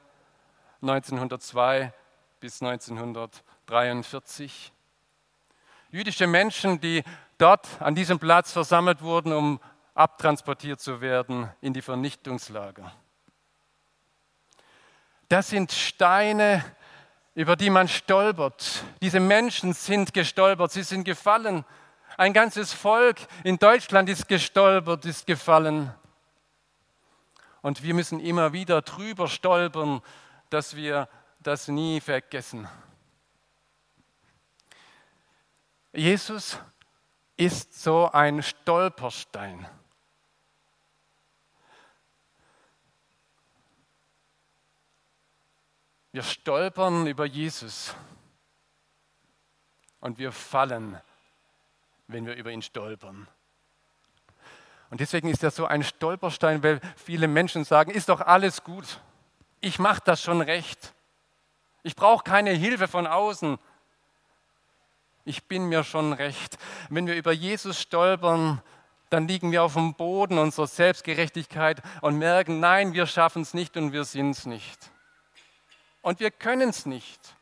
1902 0.82 1.94
bis 2.40 2.62
1943 2.62 4.74
jüdische 5.92 6.26
Menschen, 6.26 6.82
die 6.82 7.04
dort 7.38 7.82
an 7.82 7.96
diesem 7.96 8.20
Platz 8.20 8.52
versammelt 8.52 9.02
wurden, 9.02 9.34
um 9.34 9.60
abtransportiert 9.94 10.80
zu 10.80 11.02
werden 11.02 11.50
in 11.62 11.74
die 11.74 11.82
Vernichtungslager. 11.82 12.92
Das 15.32 15.48
sind 15.48 15.72
Steine, 15.72 16.62
über 17.36 17.56
die 17.56 17.70
man 17.70 17.88
stolpert. 17.88 18.84
Diese 19.02 19.22
Menschen 19.22 19.72
sind 19.72 20.14
gestolpert, 20.14 20.74
sie 20.74 20.84
sind 20.84 21.06
gefallen. 21.06 21.64
Ein 22.18 22.34
ganzes 22.34 22.74
Volk 22.74 23.16
in 23.46 23.58
Deutschland 23.58 24.10
ist 24.10 24.28
gestolpert, 24.28 25.06
ist 25.06 25.26
gefallen. 25.26 25.90
Und 27.62 27.82
wir 27.82 27.94
müssen 27.94 28.20
immer 28.20 28.52
wieder 28.52 28.82
drüber 28.82 29.30
stolpern, 29.30 30.02
dass 30.50 30.76
wir 30.76 31.08
das 31.40 31.70
nie 31.70 32.02
vergessen. 32.02 32.68
Jesus 35.94 36.60
ist 37.38 37.82
so 37.82 38.12
ein 38.12 38.44
Stolperstein. 38.44 39.66
Wir 46.12 46.24
stolpern 46.24 47.08
über 47.08 47.26
Jesus 47.26 47.96
und 50.02 50.18
wir 50.18 50.32
fallen, 50.32 51.00
wenn 52.08 52.26
wir 52.26 52.36
über 52.36 52.52
ihn 52.52 52.62
stolpern. 52.62 53.28
Und 54.90 55.00
deswegen 55.00 55.30
ist 55.30 55.42
er 55.42 55.52
so 55.52 55.66
ein 55.66 55.84
Stolperstein, 55.84 56.62
weil 56.64 56.82
viele 56.98 57.30
Menschen 57.30 57.64
sagen, 57.64 57.92
ist 57.92 58.10
doch 58.10 58.20
alles 58.20 58.64
gut. 58.64 59.00
Ich 59.62 59.80
mache 59.80 60.02
das 60.04 60.22
schon 60.22 60.42
recht. 60.42 60.94
Ich 61.84 61.96
brauche 61.96 62.26
keine 62.26 62.52
Hilfe 62.52 62.90
von 62.90 63.08
außen. 63.08 63.58
Ich 65.24 65.46
bin 65.46 65.70
mir 65.70 65.86
schon 65.86 66.12
recht. 66.12 66.58
Wenn 66.90 67.08
wir 67.08 67.16
über 67.16 67.32
Jesus 67.32 67.80
stolpern, 67.80 68.62
dann 69.10 69.30
liegen 69.30 69.54
wir 69.54 69.64
auf 69.64 69.76
dem 69.76 69.94
Boden 69.94 70.38
unserer 70.38 70.68
Selbstgerechtigkeit 70.68 71.82
und 72.02 72.18
merken, 72.18 72.60
nein, 72.60 72.94
wir 72.94 73.06
schaffen 73.06 73.44
es 73.44 73.54
nicht 73.54 73.78
und 73.78 73.94
wir 73.94 74.04
sind 74.04 74.32
es 74.32 74.46
nicht. 74.46 74.92
Und 76.02 76.20
wir 76.20 76.32
können 76.32 76.70
es 76.70 76.86
nicht. 76.86 77.36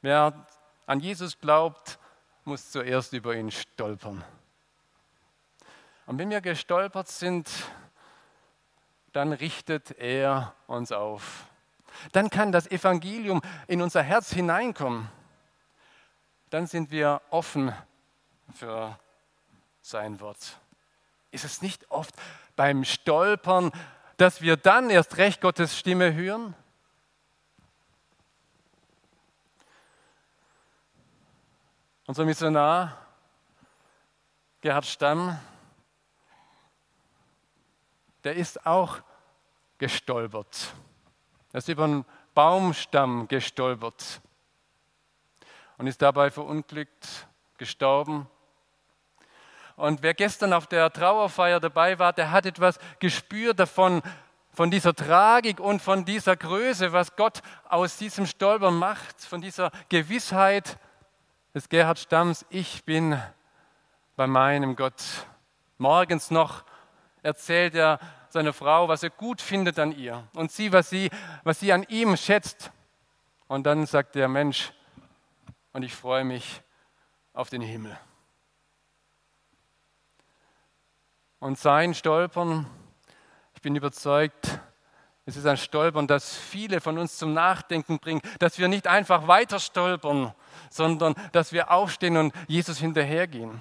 Wer 0.00 0.46
an 0.86 1.00
Jesus 1.00 1.38
glaubt, 1.38 1.98
muss 2.44 2.70
zuerst 2.70 3.12
über 3.12 3.34
ihn 3.34 3.50
stolpern. 3.50 4.24
Und 6.06 6.18
wenn 6.18 6.30
wir 6.30 6.40
gestolpert 6.40 7.08
sind, 7.08 7.48
dann 9.12 9.32
richtet 9.32 9.92
er 9.98 10.54
uns 10.66 10.92
auf 10.92 11.46
dann 12.12 12.30
kann 12.30 12.52
das 12.52 12.66
Evangelium 12.70 13.40
in 13.66 13.82
unser 13.82 14.02
Herz 14.02 14.32
hineinkommen. 14.32 15.08
Dann 16.50 16.66
sind 16.66 16.90
wir 16.90 17.20
offen 17.30 17.72
für 18.54 18.98
sein 19.82 20.20
Wort. 20.20 20.58
Ist 21.30 21.44
es 21.44 21.62
nicht 21.62 21.90
oft 21.90 22.14
beim 22.56 22.84
Stolpern, 22.84 23.72
dass 24.16 24.40
wir 24.40 24.56
dann 24.56 24.90
erst 24.90 25.16
recht 25.16 25.40
Gottes 25.40 25.78
Stimme 25.78 26.14
hören? 26.14 26.54
Unser 32.06 32.24
Missionar 32.24 32.98
Gerhard 34.60 34.86
Stamm, 34.86 35.38
der 38.24 38.34
ist 38.34 38.64
auch 38.64 39.00
gestolpert. 39.76 40.72
Er 41.52 41.58
ist 41.58 41.68
über 41.68 41.84
einen 41.84 42.06
Baumstamm 42.34 43.28
gestolpert 43.28 44.22
und 45.76 45.86
ist 45.86 46.00
dabei 46.00 46.30
verunglückt, 46.30 47.26
gestorben. 47.58 48.26
Und 49.76 50.02
wer 50.02 50.14
gestern 50.14 50.52
auf 50.52 50.66
der 50.66 50.92
Trauerfeier 50.92 51.60
dabei 51.60 51.98
war, 51.98 52.12
der 52.12 52.30
hat 52.30 52.46
etwas 52.46 52.78
gespürt 53.00 53.58
davon, 53.58 54.02
von 54.54 54.70
dieser 54.70 54.94
Tragik 54.94 55.58
und 55.58 55.82
von 55.82 56.04
dieser 56.04 56.36
Größe, 56.36 56.92
was 56.92 57.16
Gott 57.16 57.42
aus 57.68 57.96
diesem 57.96 58.24
Stolpern 58.24 58.76
macht, 58.76 59.20
von 59.20 59.40
dieser 59.40 59.72
Gewissheit 59.88 60.78
des 61.54 61.68
Gerhard 61.68 61.98
Stamms, 61.98 62.46
ich 62.50 62.84
bin 62.84 63.20
bei 64.16 64.28
meinem 64.28 64.76
Gott. 64.76 65.02
Morgens 65.78 66.30
noch 66.30 66.64
erzählt 67.22 67.74
er 67.74 67.98
seiner 68.28 68.52
Frau, 68.52 68.86
was 68.88 69.02
er 69.02 69.10
gut 69.10 69.40
findet 69.40 69.78
an 69.78 69.90
ihr 69.90 70.26
und 70.34 70.52
sie, 70.52 70.72
was 70.72 70.88
sie, 70.88 71.10
was 71.42 71.58
sie 71.58 71.72
an 71.72 71.84
ihm 71.88 72.16
schätzt. 72.16 72.70
Und 73.48 73.64
dann 73.64 73.86
sagt 73.86 74.14
der 74.14 74.28
Mensch, 74.28 74.72
und 75.72 75.82
ich 75.82 75.94
freue 75.94 76.24
mich, 76.24 76.62
auf 77.32 77.50
den 77.50 77.62
Himmel. 77.62 77.98
Und 81.44 81.58
sein 81.58 81.92
Stolpern, 81.92 82.66
ich 83.54 83.60
bin 83.60 83.76
überzeugt, 83.76 84.60
es 85.26 85.36
ist 85.36 85.44
ein 85.44 85.58
Stolpern, 85.58 86.06
das 86.06 86.34
viele 86.34 86.80
von 86.80 86.96
uns 86.96 87.18
zum 87.18 87.34
Nachdenken 87.34 87.98
bringt, 87.98 88.24
dass 88.40 88.58
wir 88.58 88.66
nicht 88.66 88.86
einfach 88.86 89.28
weiter 89.28 89.60
stolpern, 89.60 90.32
sondern 90.70 91.14
dass 91.32 91.52
wir 91.52 91.70
aufstehen 91.70 92.16
und 92.16 92.32
Jesus 92.48 92.78
hinterhergehen. 92.78 93.60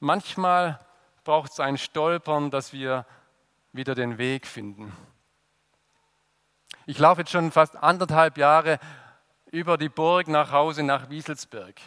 Manchmal 0.00 0.80
braucht 1.22 1.52
es 1.52 1.60
ein 1.60 1.78
Stolpern, 1.78 2.50
dass 2.50 2.72
wir 2.72 3.06
wieder 3.72 3.94
den 3.94 4.18
Weg 4.18 4.48
finden. 4.48 4.92
Ich 6.86 6.98
laufe 6.98 7.20
jetzt 7.20 7.30
schon 7.30 7.52
fast 7.52 7.76
anderthalb 7.76 8.36
Jahre 8.36 8.80
über 9.52 9.78
die 9.78 9.88
Burg 9.88 10.26
nach 10.26 10.50
Hause 10.50 10.82
nach 10.82 11.08
Wieselsberg. 11.08 11.80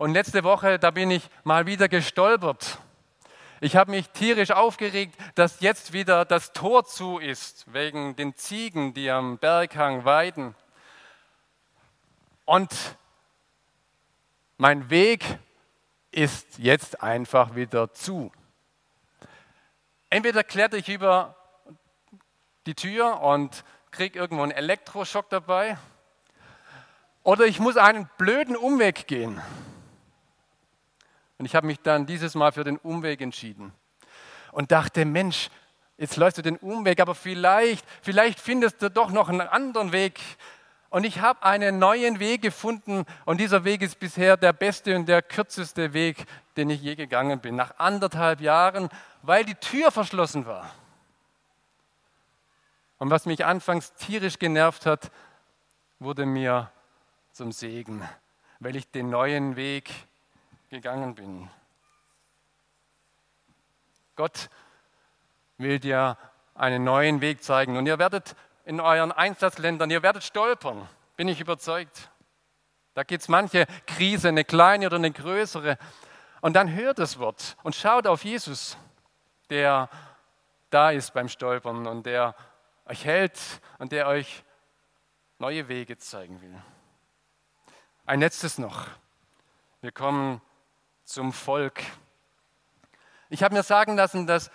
Und 0.00 0.14
letzte 0.14 0.44
Woche, 0.44 0.78
da 0.78 0.90
bin 0.92 1.10
ich 1.10 1.28
mal 1.44 1.66
wieder 1.66 1.86
gestolpert. 1.86 2.78
Ich 3.60 3.76
habe 3.76 3.90
mich 3.90 4.08
tierisch 4.08 4.50
aufgeregt, 4.50 5.14
dass 5.34 5.60
jetzt 5.60 5.92
wieder 5.92 6.24
das 6.24 6.54
Tor 6.54 6.86
zu 6.86 7.18
ist, 7.18 7.70
wegen 7.74 8.16
den 8.16 8.34
Ziegen, 8.34 8.94
die 8.94 9.10
am 9.10 9.36
Berghang 9.36 10.06
weiden. 10.06 10.54
Und 12.46 12.96
mein 14.56 14.88
Weg 14.88 15.22
ist 16.12 16.56
jetzt 16.56 17.02
einfach 17.02 17.54
wieder 17.54 17.92
zu. 17.92 18.32
Entweder 20.08 20.42
kletter 20.44 20.78
ich 20.78 20.88
über 20.88 21.36
die 22.64 22.74
Tür 22.74 23.20
und 23.20 23.64
kriege 23.90 24.18
irgendwo 24.18 24.44
einen 24.44 24.52
Elektroschock 24.52 25.28
dabei, 25.28 25.76
oder 27.22 27.44
ich 27.44 27.60
muss 27.60 27.76
einen 27.76 28.08
blöden 28.16 28.56
Umweg 28.56 29.06
gehen. 29.06 29.42
Und 31.40 31.46
ich 31.46 31.54
habe 31.54 31.66
mich 31.66 31.80
dann 31.80 32.04
dieses 32.04 32.34
Mal 32.34 32.52
für 32.52 32.64
den 32.64 32.76
Umweg 32.76 33.22
entschieden 33.22 33.72
und 34.52 34.72
dachte, 34.72 35.06
Mensch, 35.06 35.48
jetzt 35.96 36.18
läufst 36.18 36.36
du 36.36 36.42
den 36.42 36.58
Umweg, 36.58 37.00
aber 37.00 37.14
vielleicht, 37.14 37.82
vielleicht 38.02 38.38
findest 38.38 38.82
du 38.82 38.90
doch 38.90 39.10
noch 39.10 39.30
einen 39.30 39.40
anderen 39.40 39.90
Weg. 39.90 40.20
Und 40.90 41.04
ich 41.04 41.22
habe 41.22 41.42
einen 41.42 41.78
neuen 41.78 42.20
Weg 42.20 42.42
gefunden 42.42 43.06
und 43.24 43.40
dieser 43.40 43.64
Weg 43.64 43.80
ist 43.80 43.98
bisher 43.98 44.36
der 44.36 44.52
beste 44.52 44.94
und 44.94 45.06
der 45.06 45.22
kürzeste 45.22 45.94
Weg, 45.94 46.26
den 46.58 46.68
ich 46.68 46.82
je 46.82 46.94
gegangen 46.94 47.40
bin. 47.40 47.56
Nach 47.56 47.78
anderthalb 47.78 48.42
Jahren, 48.42 48.90
weil 49.22 49.46
die 49.46 49.54
Tür 49.54 49.90
verschlossen 49.90 50.44
war. 50.44 50.70
Und 52.98 53.08
was 53.08 53.24
mich 53.24 53.46
anfangs 53.46 53.94
tierisch 53.94 54.38
genervt 54.38 54.84
hat, 54.84 55.10
wurde 56.00 56.26
mir 56.26 56.70
zum 57.32 57.50
Segen, 57.50 58.06
weil 58.58 58.76
ich 58.76 58.90
den 58.90 59.08
neuen 59.08 59.56
Weg 59.56 59.90
gegangen 60.70 61.16
bin. 61.16 61.50
Gott 64.14 64.48
will 65.58 65.80
dir 65.80 66.16
einen 66.54 66.84
neuen 66.84 67.20
Weg 67.20 67.42
zeigen 67.42 67.76
und 67.76 67.86
ihr 67.86 67.98
werdet 67.98 68.36
in 68.64 68.80
euren 68.80 69.10
Einsatzländern, 69.10 69.90
ihr 69.90 70.02
werdet 70.02 70.22
stolpern, 70.22 70.88
bin 71.16 71.26
ich 71.26 71.40
überzeugt. 71.40 72.10
Da 72.94 73.02
gibt 73.02 73.22
es 73.22 73.28
manche 73.28 73.66
Krise, 73.86 74.28
eine 74.28 74.44
kleine 74.44 74.86
oder 74.86 74.96
eine 74.96 75.10
größere. 75.10 75.76
Und 76.40 76.54
dann 76.54 76.72
hört 76.72 77.00
das 77.00 77.18
Wort 77.18 77.56
und 77.64 77.74
schaut 77.74 78.06
auf 78.06 78.24
Jesus, 78.24 78.78
der 79.48 79.88
da 80.70 80.90
ist 80.90 81.12
beim 81.12 81.28
Stolpern 81.28 81.88
und 81.88 82.06
der 82.06 82.36
euch 82.86 83.04
hält 83.04 83.40
und 83.78 83.90
der 83.90 84.06
euch 84.06 84.44
neue 85.38 85.66
Wege 85.66 85.98
zeigen 85.98 86.40
will. 86.40 86.54
Ein 88.06 88.20
letztes 88.20 88.58
noch. 88.58 88.86
Wir 89.80 89.92
kommen 89.92 90.40
zum 91.10 91.32
Volk. 91.32 91.82
Ich 93.30 93.42
habe 93.42 93.54
mir 93.54 93.64
sagen 93.64 93.96
lassen, 93.96 94.26
dass 94.26 94.50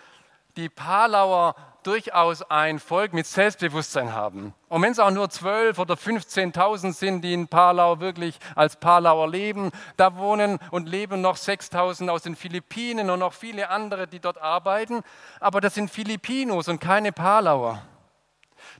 die 0.56 0.70
Palauer 0.70 1.56
durchaus 1.84 2.42
ein 2.44 2.80
Volk 2.80 3.14
mit 3.14 3.28
Selbstbewusstsein 3.28 4.14
haben. 4.14 4.54
Und 4.70 4.82
wenn 4.82 4.94
es 4.94 5.00
auch 5.00 5.12
nur 5.12 5.30
12 5.30 5.78
oder 5.78 5.96
15.000 5.96 6.94
sind, 6.94 7.22
die 7.22 7.34
in 7.34 7.48
Palau 7.48 8.00
wirklich 8.00 8.40
als 8.56 8.78
Palauer 8.78 9.28
leben, 9.28 9.72
da 9.98 10.16
wohnen 10.16 10.58
und 10.72 10.88
leben 10.88 11.22
noch 11.22 11.36
6.000 11.36 12.10
aus 12.10 12.24
den 12.24 12.36
Philippinen 12.36 13.10
und 13.10 13.20
noch 13.20 13.34
viele 13.34 13.70
andere, 13.70 14.08
die 14.08 14.20
dort 14.20 14.38
arbeiten. 14.38 15.04
Aber 15.42 15.62
das 15.62 15.76
sind 15.76 15.92
Filipinos 15.92 16.70
und 16.70 16.80
keine 16.80 17.12
Palauer. 17.12 17.82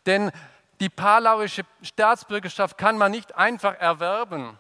Denn 0.06 0.32
die 0.80 0.90
palauische 0.90 1.64
Staatsbürgerschaft 1.82 2.78
kann 2.78 2.98
man 2.98 3.12
nicht 3.12 3.36
einfach 3.36 3.78
erwerben. 3.78 4.58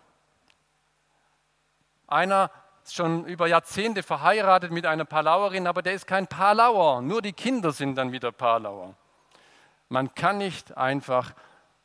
Einer 2.08 2.52
schon 2.94 3.26
über 3.26 3.48
Jahrzehnte 3.48 4.04
verheiratet 4.04 4.72
mit 4.72 4.86
einer 4.86 5.06
Palauerin, 5.06 5.68
aber 5.68 5.82
der 5.82 5.94
ist 5.94 6.08
kein 6.08 6.28
Palauer, 6.28 7.02
nur 7.02 7.22
die 7.22 7.34
Kinder 7.34 7.72
sind 7.72 7.96
dann 7.96 8.12
wieder 8.12 8.32
Palauer. 8.32 8.94
Man 9.90 10.14
kann 10.14 10.38
nicht 10.38 10.76
einfach 10.78 11.34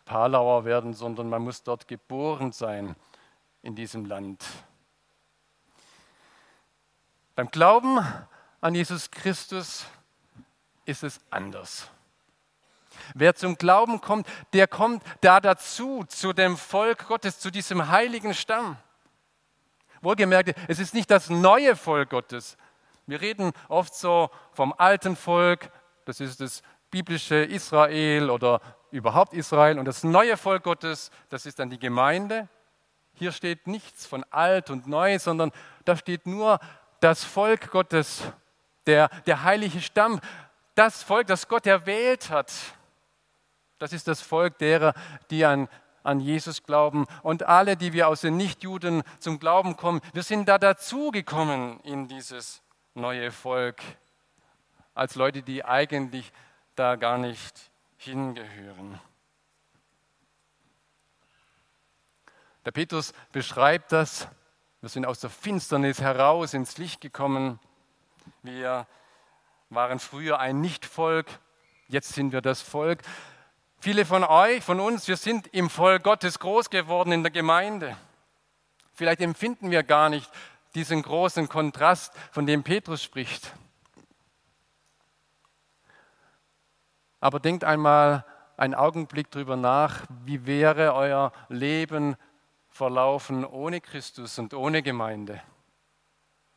Palauer 0.05 0.65
werden, 0.65 0.93
sondern 0.93 1.29
man 1.29 1.43
muss 1.43 1.63
dort 1.63 1.87
geboren 1.87 2.53
sein 2.53 2.97
in 3.63 3.75
diesem 3.75 4.05
Land. 4.07 4.45
Beim 7.35 7.51
Glauben 7.51 8.01
an 8.61 8.75
Jesus 8.75 9.11
Christus 9.11 9.87
ist 10.85 11.03
es 11.05 11.21
anders. 11.31 11.89
Wer 13.15 13.35
zum 13.35 13.57
Glauben 13.57 14.01
kommt, 14.01 14.27
der 14.53 14.67
kommt 14.67 15.03
da 15.21 15.41
dazu, 15.41 16.05
zu 16.05 16.33
dem 16.33 16.57
Volk 16.57 17.07
Gottes, 17.07 17.39
zu 17.39 17.51
diesem 17.51 17.89
heiligen 17.89 18.35
Stamm. 18.35 18.77
Wohlgemerkt, 20.03 20.55
es 20.69 20.79
ist 20.79 20.95
nicht 20.95 21.11
das 21.11 21.29
neue 21.31 21.77
Volk 21.77 22.11
Gottes. 22.11 22.57
Wir 23.07 23.21
reden 23.21 23.53
oft 23.69 23.95
so 23.95 24.31
vom 24.53 24.75
alten 24.77 25.17
Volk, 25.17 25.71
das 26.05 26.21
ist 26.21 26.41
das 26.41 26.63
biblische 26.91 27.37
Israel 27.37 28.31
oder 28.31 28.61
überhaupt 28.91 29.33
Israel. 29.33 29.79
Und 29.79 29.85
das 29.85 30.05
neue 30.05 30.37
Volk 30.37 30.65
Gottes, 30.65 31.11
das 31.29 31.47
ist 31.47 31.59
dann 31.59 31.71
die 31.71 31.79
Gemeinde. 31.79 32.49
Hier 33.15 33.33
steht 33.33 33.67
nichts 33.67 34.07
von 34.07 34.25
alt 34.31 34.71
und 34.71 34.87
neu, 34.87 35.19
sondern 35.19 35.53
da 35.85 35.97
steht 35.97 36.27
nur 36.27 36.59
das 37.01 37.25
Volk 37.25 37.71
Gottes, 37.71 38.23
der, 38.87 39.09
der 39.27 39.43
heilige 39.43 39.81
Stamm, 39.81 40.21
das 40.75 41.03
Volk, 41.03 41.27
das 41.27 41.49
Gott 41.49 41.67
erwählt 41.67 42.31
hat. 42.31 42.53
Das 43.79 43.93
ist 43.93 44.09
das 44.09 44.21
Volk 44.21 44.59
derer, 44.59 44.95
die 45.31 45.45
an 45.45 45.69
an 46.03 46.21
Jesus 46.21 46.63
glauben 46.63 47.07
und 47.23 47.45
alle, 47.45 47.77
die 47.77 47.93
wir 47.93 48.09
aus 48.09 48.23
den 48.23 48.37
Nichtjuden 48.37 49.03
zum 49.19 49.39
Glauben 49.39 49.77
kommen, 49.77 50.01
wir 50.13 50.23
sind 50.23 50.49
da 50.49 50.59
dazugekommen 50.59 51.81
in 51.81 52.09
dieses 52.09 52.63
neue 52.95 53.31
Volk 53.31 53.83
als 54.95 55.15
Leute, 55.15 55.43
die 55.43 55.65
eigentlich 55.65 56.33
da 56.75 56.97
gar 56.97 57.19
nicht 57.19 57.71
hingehören. 57.97 59.01
Der 62.65 62.73
Petrus 62.73 63.13
beschreibt 63.33 63.93
das. 63.93 64.29
Wir 64.81 64.89
sind 64.89 65.07
aus 65.07 65.21
der 65.21 65.31
Finsternis 65.31 66.01
heraus 66.01 66.55
ins 66.55 66.79
Licht 66.79 67.01
gekommen. 67.01 67.59
Wir 68.43 68.87
waren 69.71 69.99
früher 69.99 70.39
ein 70.39 70.61
Nichtvolk, 70.61 71.27
jetzt 71.89 72.13
sind 72.13 72.33
wir 72.33 72.41
das 72.41 72.61
Volk. 72.61 73.03
Viele 73.83 74.05
von 74.05 74.25
euch, 74.25 74.63
von 74.63 74.79
uns, 74.79 75.09
wir 75.09 75.17
sind 75.17 75.47
im 75.55 75.71
Volk 75.71 76.03
Gottes 76.03 76.39
groß 76.39 76.69
geworden 76.69 77.13
in 77.13 77.23
der 77.23 77.33
Gemeinde. 77.33 77.97
Vielleicht 78.93 79.23
empfinden 79.23 79.71
wir 79.71 79.83
gar 79.83 80.11
nicht 80.11 80.31
diesen 80.75 81.01
großen 81.01 81.49
Kontrast, 81.49 82.13
von 82.31 82.45
dem 82.45 82.63
Petrus 82.63 83.03
spricht. 83.03 83.55
Aber 87.21 87.41
denkt 87.41 87.65
einmal 87.65 88.27
einen 88.59 88.75
Augenblick 88.75 89.31
darüber 89.31 89.57
nach, 89.57 90.05
wie 90.27 90.45
wäre 90.45 90.93
euer 90.93 91.33
Leben 91.49 92.17
verlaufen 92.69 93.47
ohne 93.47 93.81
Christus 93.81 94.39
und 94.39 94.53
ohne 94.53 94.83
Gemeinde. 94.83 95.41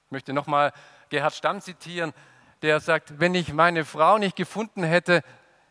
Ich 0.07 0.11
möchte 0.11 0.33
nochmal 0.33 0.73
Gerhard 1.07 1.35
Stamm 1.35 1.61
zitieren, 1.61 2.11
der 2.63 2.81
sagt, 2.81 3.21
wenn 3.21 3.33
ich 3.33 3.53
meine 3.53 3.85
Frau 3.85 4.17
nicht 4.17 4.35
gefunden 4.35 4.83
hätte, 4.83 5.23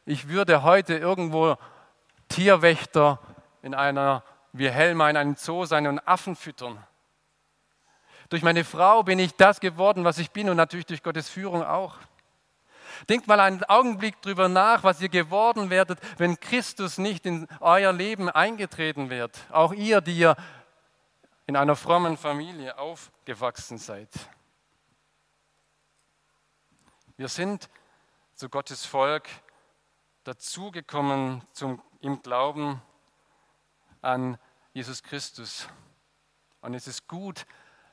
ich 0.05 0.29
würde 0.29 0.62
heute 0.62 0.97
irgendwo 0.97 1.57
Tierwächter 2.29 3.21
in 3.62 3.75
einer, 3.75 4.25
wie 4.53 4.69
Helma 4.69 5.09
in 5.09 5.17
einem 5.17 5.37
Zoo 5.37 5.65
sein 5.65 5.87
und 5.87 6.01
Affen 6.01 6.37
füttern. 6.37 6.85
Durch 8.29 8.43
meine 8.43 8.65
Frau 8.65 9.03
bin 9.03 9.19
ich 9.19 9.35
das 9.37 9.61
geworden, 9.61 10.05
was 10.05 10.19
ich 10.19 10.31
bin 10.31 10.49
und 10.49 10.57
natürlich 10.57 10.87
durch 10.87 11.03
Gottes 11.03 11.29
Führung 11.29 11.62
auch. 11.62 11.97
Denkt 13.09 13.27
mal 13.27 13.41
einen 13.41 13.65
Augenblick 13.65 14.21
drüber 14.23 14.49
nach, 14.49 14.85
was 14.85 15.01
ihr 15.01 15.09
geworden 15.09 15.71
werdet, 15.71 15.99
wenn 16.19 16.38
Christus 16.38 16.99
nicht 16.99 17.27
in 17.27 17.49
euer 17.61 17.93
Leben 17.93 18.31
eingetreten 18.31 19.11
wird. 19.11 19.38
Auch 19.51 19.73
ihr, 19.73 20.01
die 20.01 20.17
ihr 20.17 20.37
in 21.47 21.57
einer 21.57 21.77
frommen 21.77 22.17
Familie 22.17 22.79
aufgewachsen 22.79 23.79
seid. 23.79 24.09
Wir 27.17 27.29
sind 27.29 27.69
zu 28.35 28.49
Gottes 28.49 28.87
Volk 28.87 29.29
dazugekommen 30.25 31.43
zum, 31.53 31.83
im 32.01 32.23
Glauben 32.23 32.81
an 34.01 34.39
Jesus 34.73 35.03
Christus. 35.03 35.69
Und 36.61 36.75
es 36.75 36.87
ist 36.87 37.09
gut, 37.09 37.47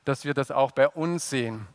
dass 0.04 0.24
wir 0.24 0.34
das 0.34 0.50
auch 0.50 0.70
bei 0.70 0.88
uns 0.88 1.28
sehen, 1.28 1.66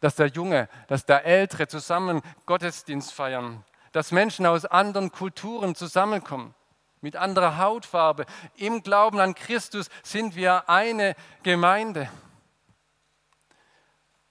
dass 0.00 0.16
der 0.16 0.26
Junge, 0.28 0.68
dass 0.88 1.06
der 1.06 1.24
Ältere 1.24 1.66
zusammen 1.66 2.22
Gottesdienst 2.46 3.12
feiern, 3.12 3.64
dass 3.92 4.12
Menschen 4.12 4.46
aus 4.46 4.64
anderen 4.64 5.12
Kulturen 5.12 5.74
zusammenkommen, 5.74 6.54
mit 7.00 7.16
anderer 7.16 7.58
Hautfarbe. 7.58 8.26
Im 8.56 8.82
Glauben 8.82 9.18
an 9.18 9.34
Christus 9.34 9.88
sind 10.02 10.36
wir 10.36 10.68
eine 10.68 11.16
Gemeinde. 11.42 12.08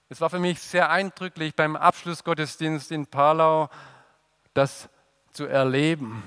Es 0.10 0.22
war 0.22 0.30
für 0.30 0.40
mich 0.40 0.60
sehr 0.60 0.90
eindrücklich 0.90 1.56
beim 1.56 1.76
Abschlussgottesdienst 1.76 2.92
in 2.92 3.08
Palau, 3.08 3.70
das 4.54 4.90
zu 5.32 5.46
erleben 5.46 6.24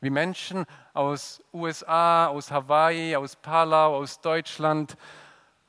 wie 0.00 0.10
Menschen 0.10 0.64
aus 0.92 1.42
USA, 1.52 2.28
aus 2.28 2.50
Hawaii, 2.50 3.16
aus 3.16 3.36
Palau, 3.36 3.96
aus 3.96 4.20
Deutschland, 4.20 4.96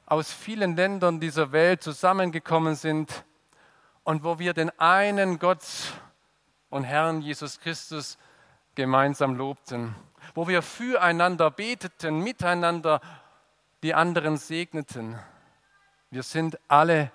aus 0.05 0.31
vielen 0.31 0.75
Ländern 0.75 1.19
dieser 1.19 1.51
Welt 1.51 1.81
zusammengekommen 1.81 2.75
sind 2.75 3.25
und 4.03 4.23
wo 4.23 4.39
wir 4.39 4.53
den 4.53 4.71
einen 4.79 5.39
Gott 5.39 5.63
und 6.69 6.83
Herrn 6.83 7.21
Jesus 7.21 7.59
Christus 7.59 8.17
gemeinsam 8.75 9.35
lobten, 9.35 9.95
wo 10.35 10.47
wir 10.47 10.61
füreinander 10.61 11.51
beteten, 11.51 12.19
miteinander 12.19 13.01
die 13.81 13.93
anderen 13.93 14.37
segneten. 14.37 15.17
Wir 16.11 16.23
sind 16.23 16.59
alle 16.67 17.11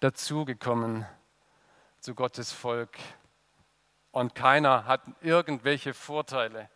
dazugekommen 0.00 1.06
zu 2.00 2.14
Gottes 2.14 2.52
Volk 2.52 2.96
und 4.16 4.34
keiner 4.34 4.86
hat 4.86 5.02
irgendwelche 5.20 5.92
Vorteile. 5.92 6.70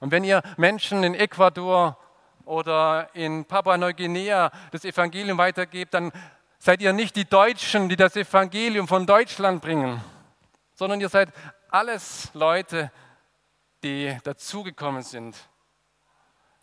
Und 0.00 0.12
wenn 0.12 0.24
ihr 0.24 0.42
Menschen 0.56 1.04
in 1.04 1.12
Ecuador 1.14 1.98
oder 2.46 3.10
in 3.14 3.44
Papua-Neuguinea 3.44 4.50
das 4.70 4.86
Evangelium 4.86 5.36
weitergebt, 5.36 5.92
dann 5.92 6.10
seid 6.58 6.80
ihr 6.80 6.94
nicht 6.94 7.16
die 7.16 7.26
Deutschen, 7.26 7.90
die 7.90 7.96
das 7.96 8.16
Evangelium 8.16 8.88
von 8.88 9.04
Deutschland 9.04 9.60
bringen, 9.60 10.02
sondern 10.72 11.02
ihr 11.02 11.10
seid 11.10 11.34
alles 11.68 12.30
Leute, 12.32 12.90
die 13.82 14.16
dazugekommen 14.24 15.02
sind, 15.02 15.36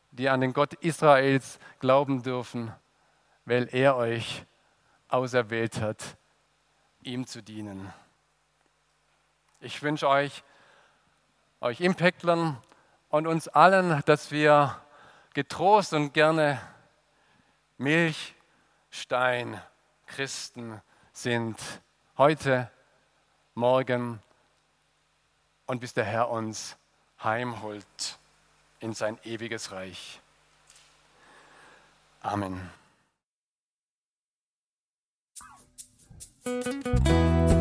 die 0.09 0.29
an 0.29 0.41
den 0.41 0.53
Gott 0.53 0.73
Israels 0.73 1.59
glauben 1.77 2.23
dürfen, 2.23 2.73
weil 3.45 3.69
er 3.71 3.97
euch 3.97 4.45
auserwählt 5.09 5.79
hat, 5.79 6.17
ihm 7.03 7.27
zu 7.27 7.43
dienen. 7.43 7.93
Ich 9.65 9.81
wünsche 9.81 10.07
euch, 10.07 10.43
euch 11.59 11.81
Impactlern 11.81 12.55
und 13.09 13.25
uns 13.25 13.47
allen, 13.47 14.03
dass 14.05 14.29
wir 14.29 14.79
getrost 15.33 15.91
und 15.93 16.13
gerne 16.13 16.61
Milchstein 17.79 19.59
Christen 20.05 20.83
sind. 21.13 21.57
Heute, 22.15 22.69
morgen 23.55 24.21
und 25.65 25.79
bis 25.79 25.95
der 25.95 26.05
Herr 26.05 26.29
uns 26.29 26.77
heimholt 27.23 28.19
in 28.81 28.93
sein 28.93 29.17
ewiges 29.23 29.71
Reich. 29.71 30.21
Amen. 32.21 32.69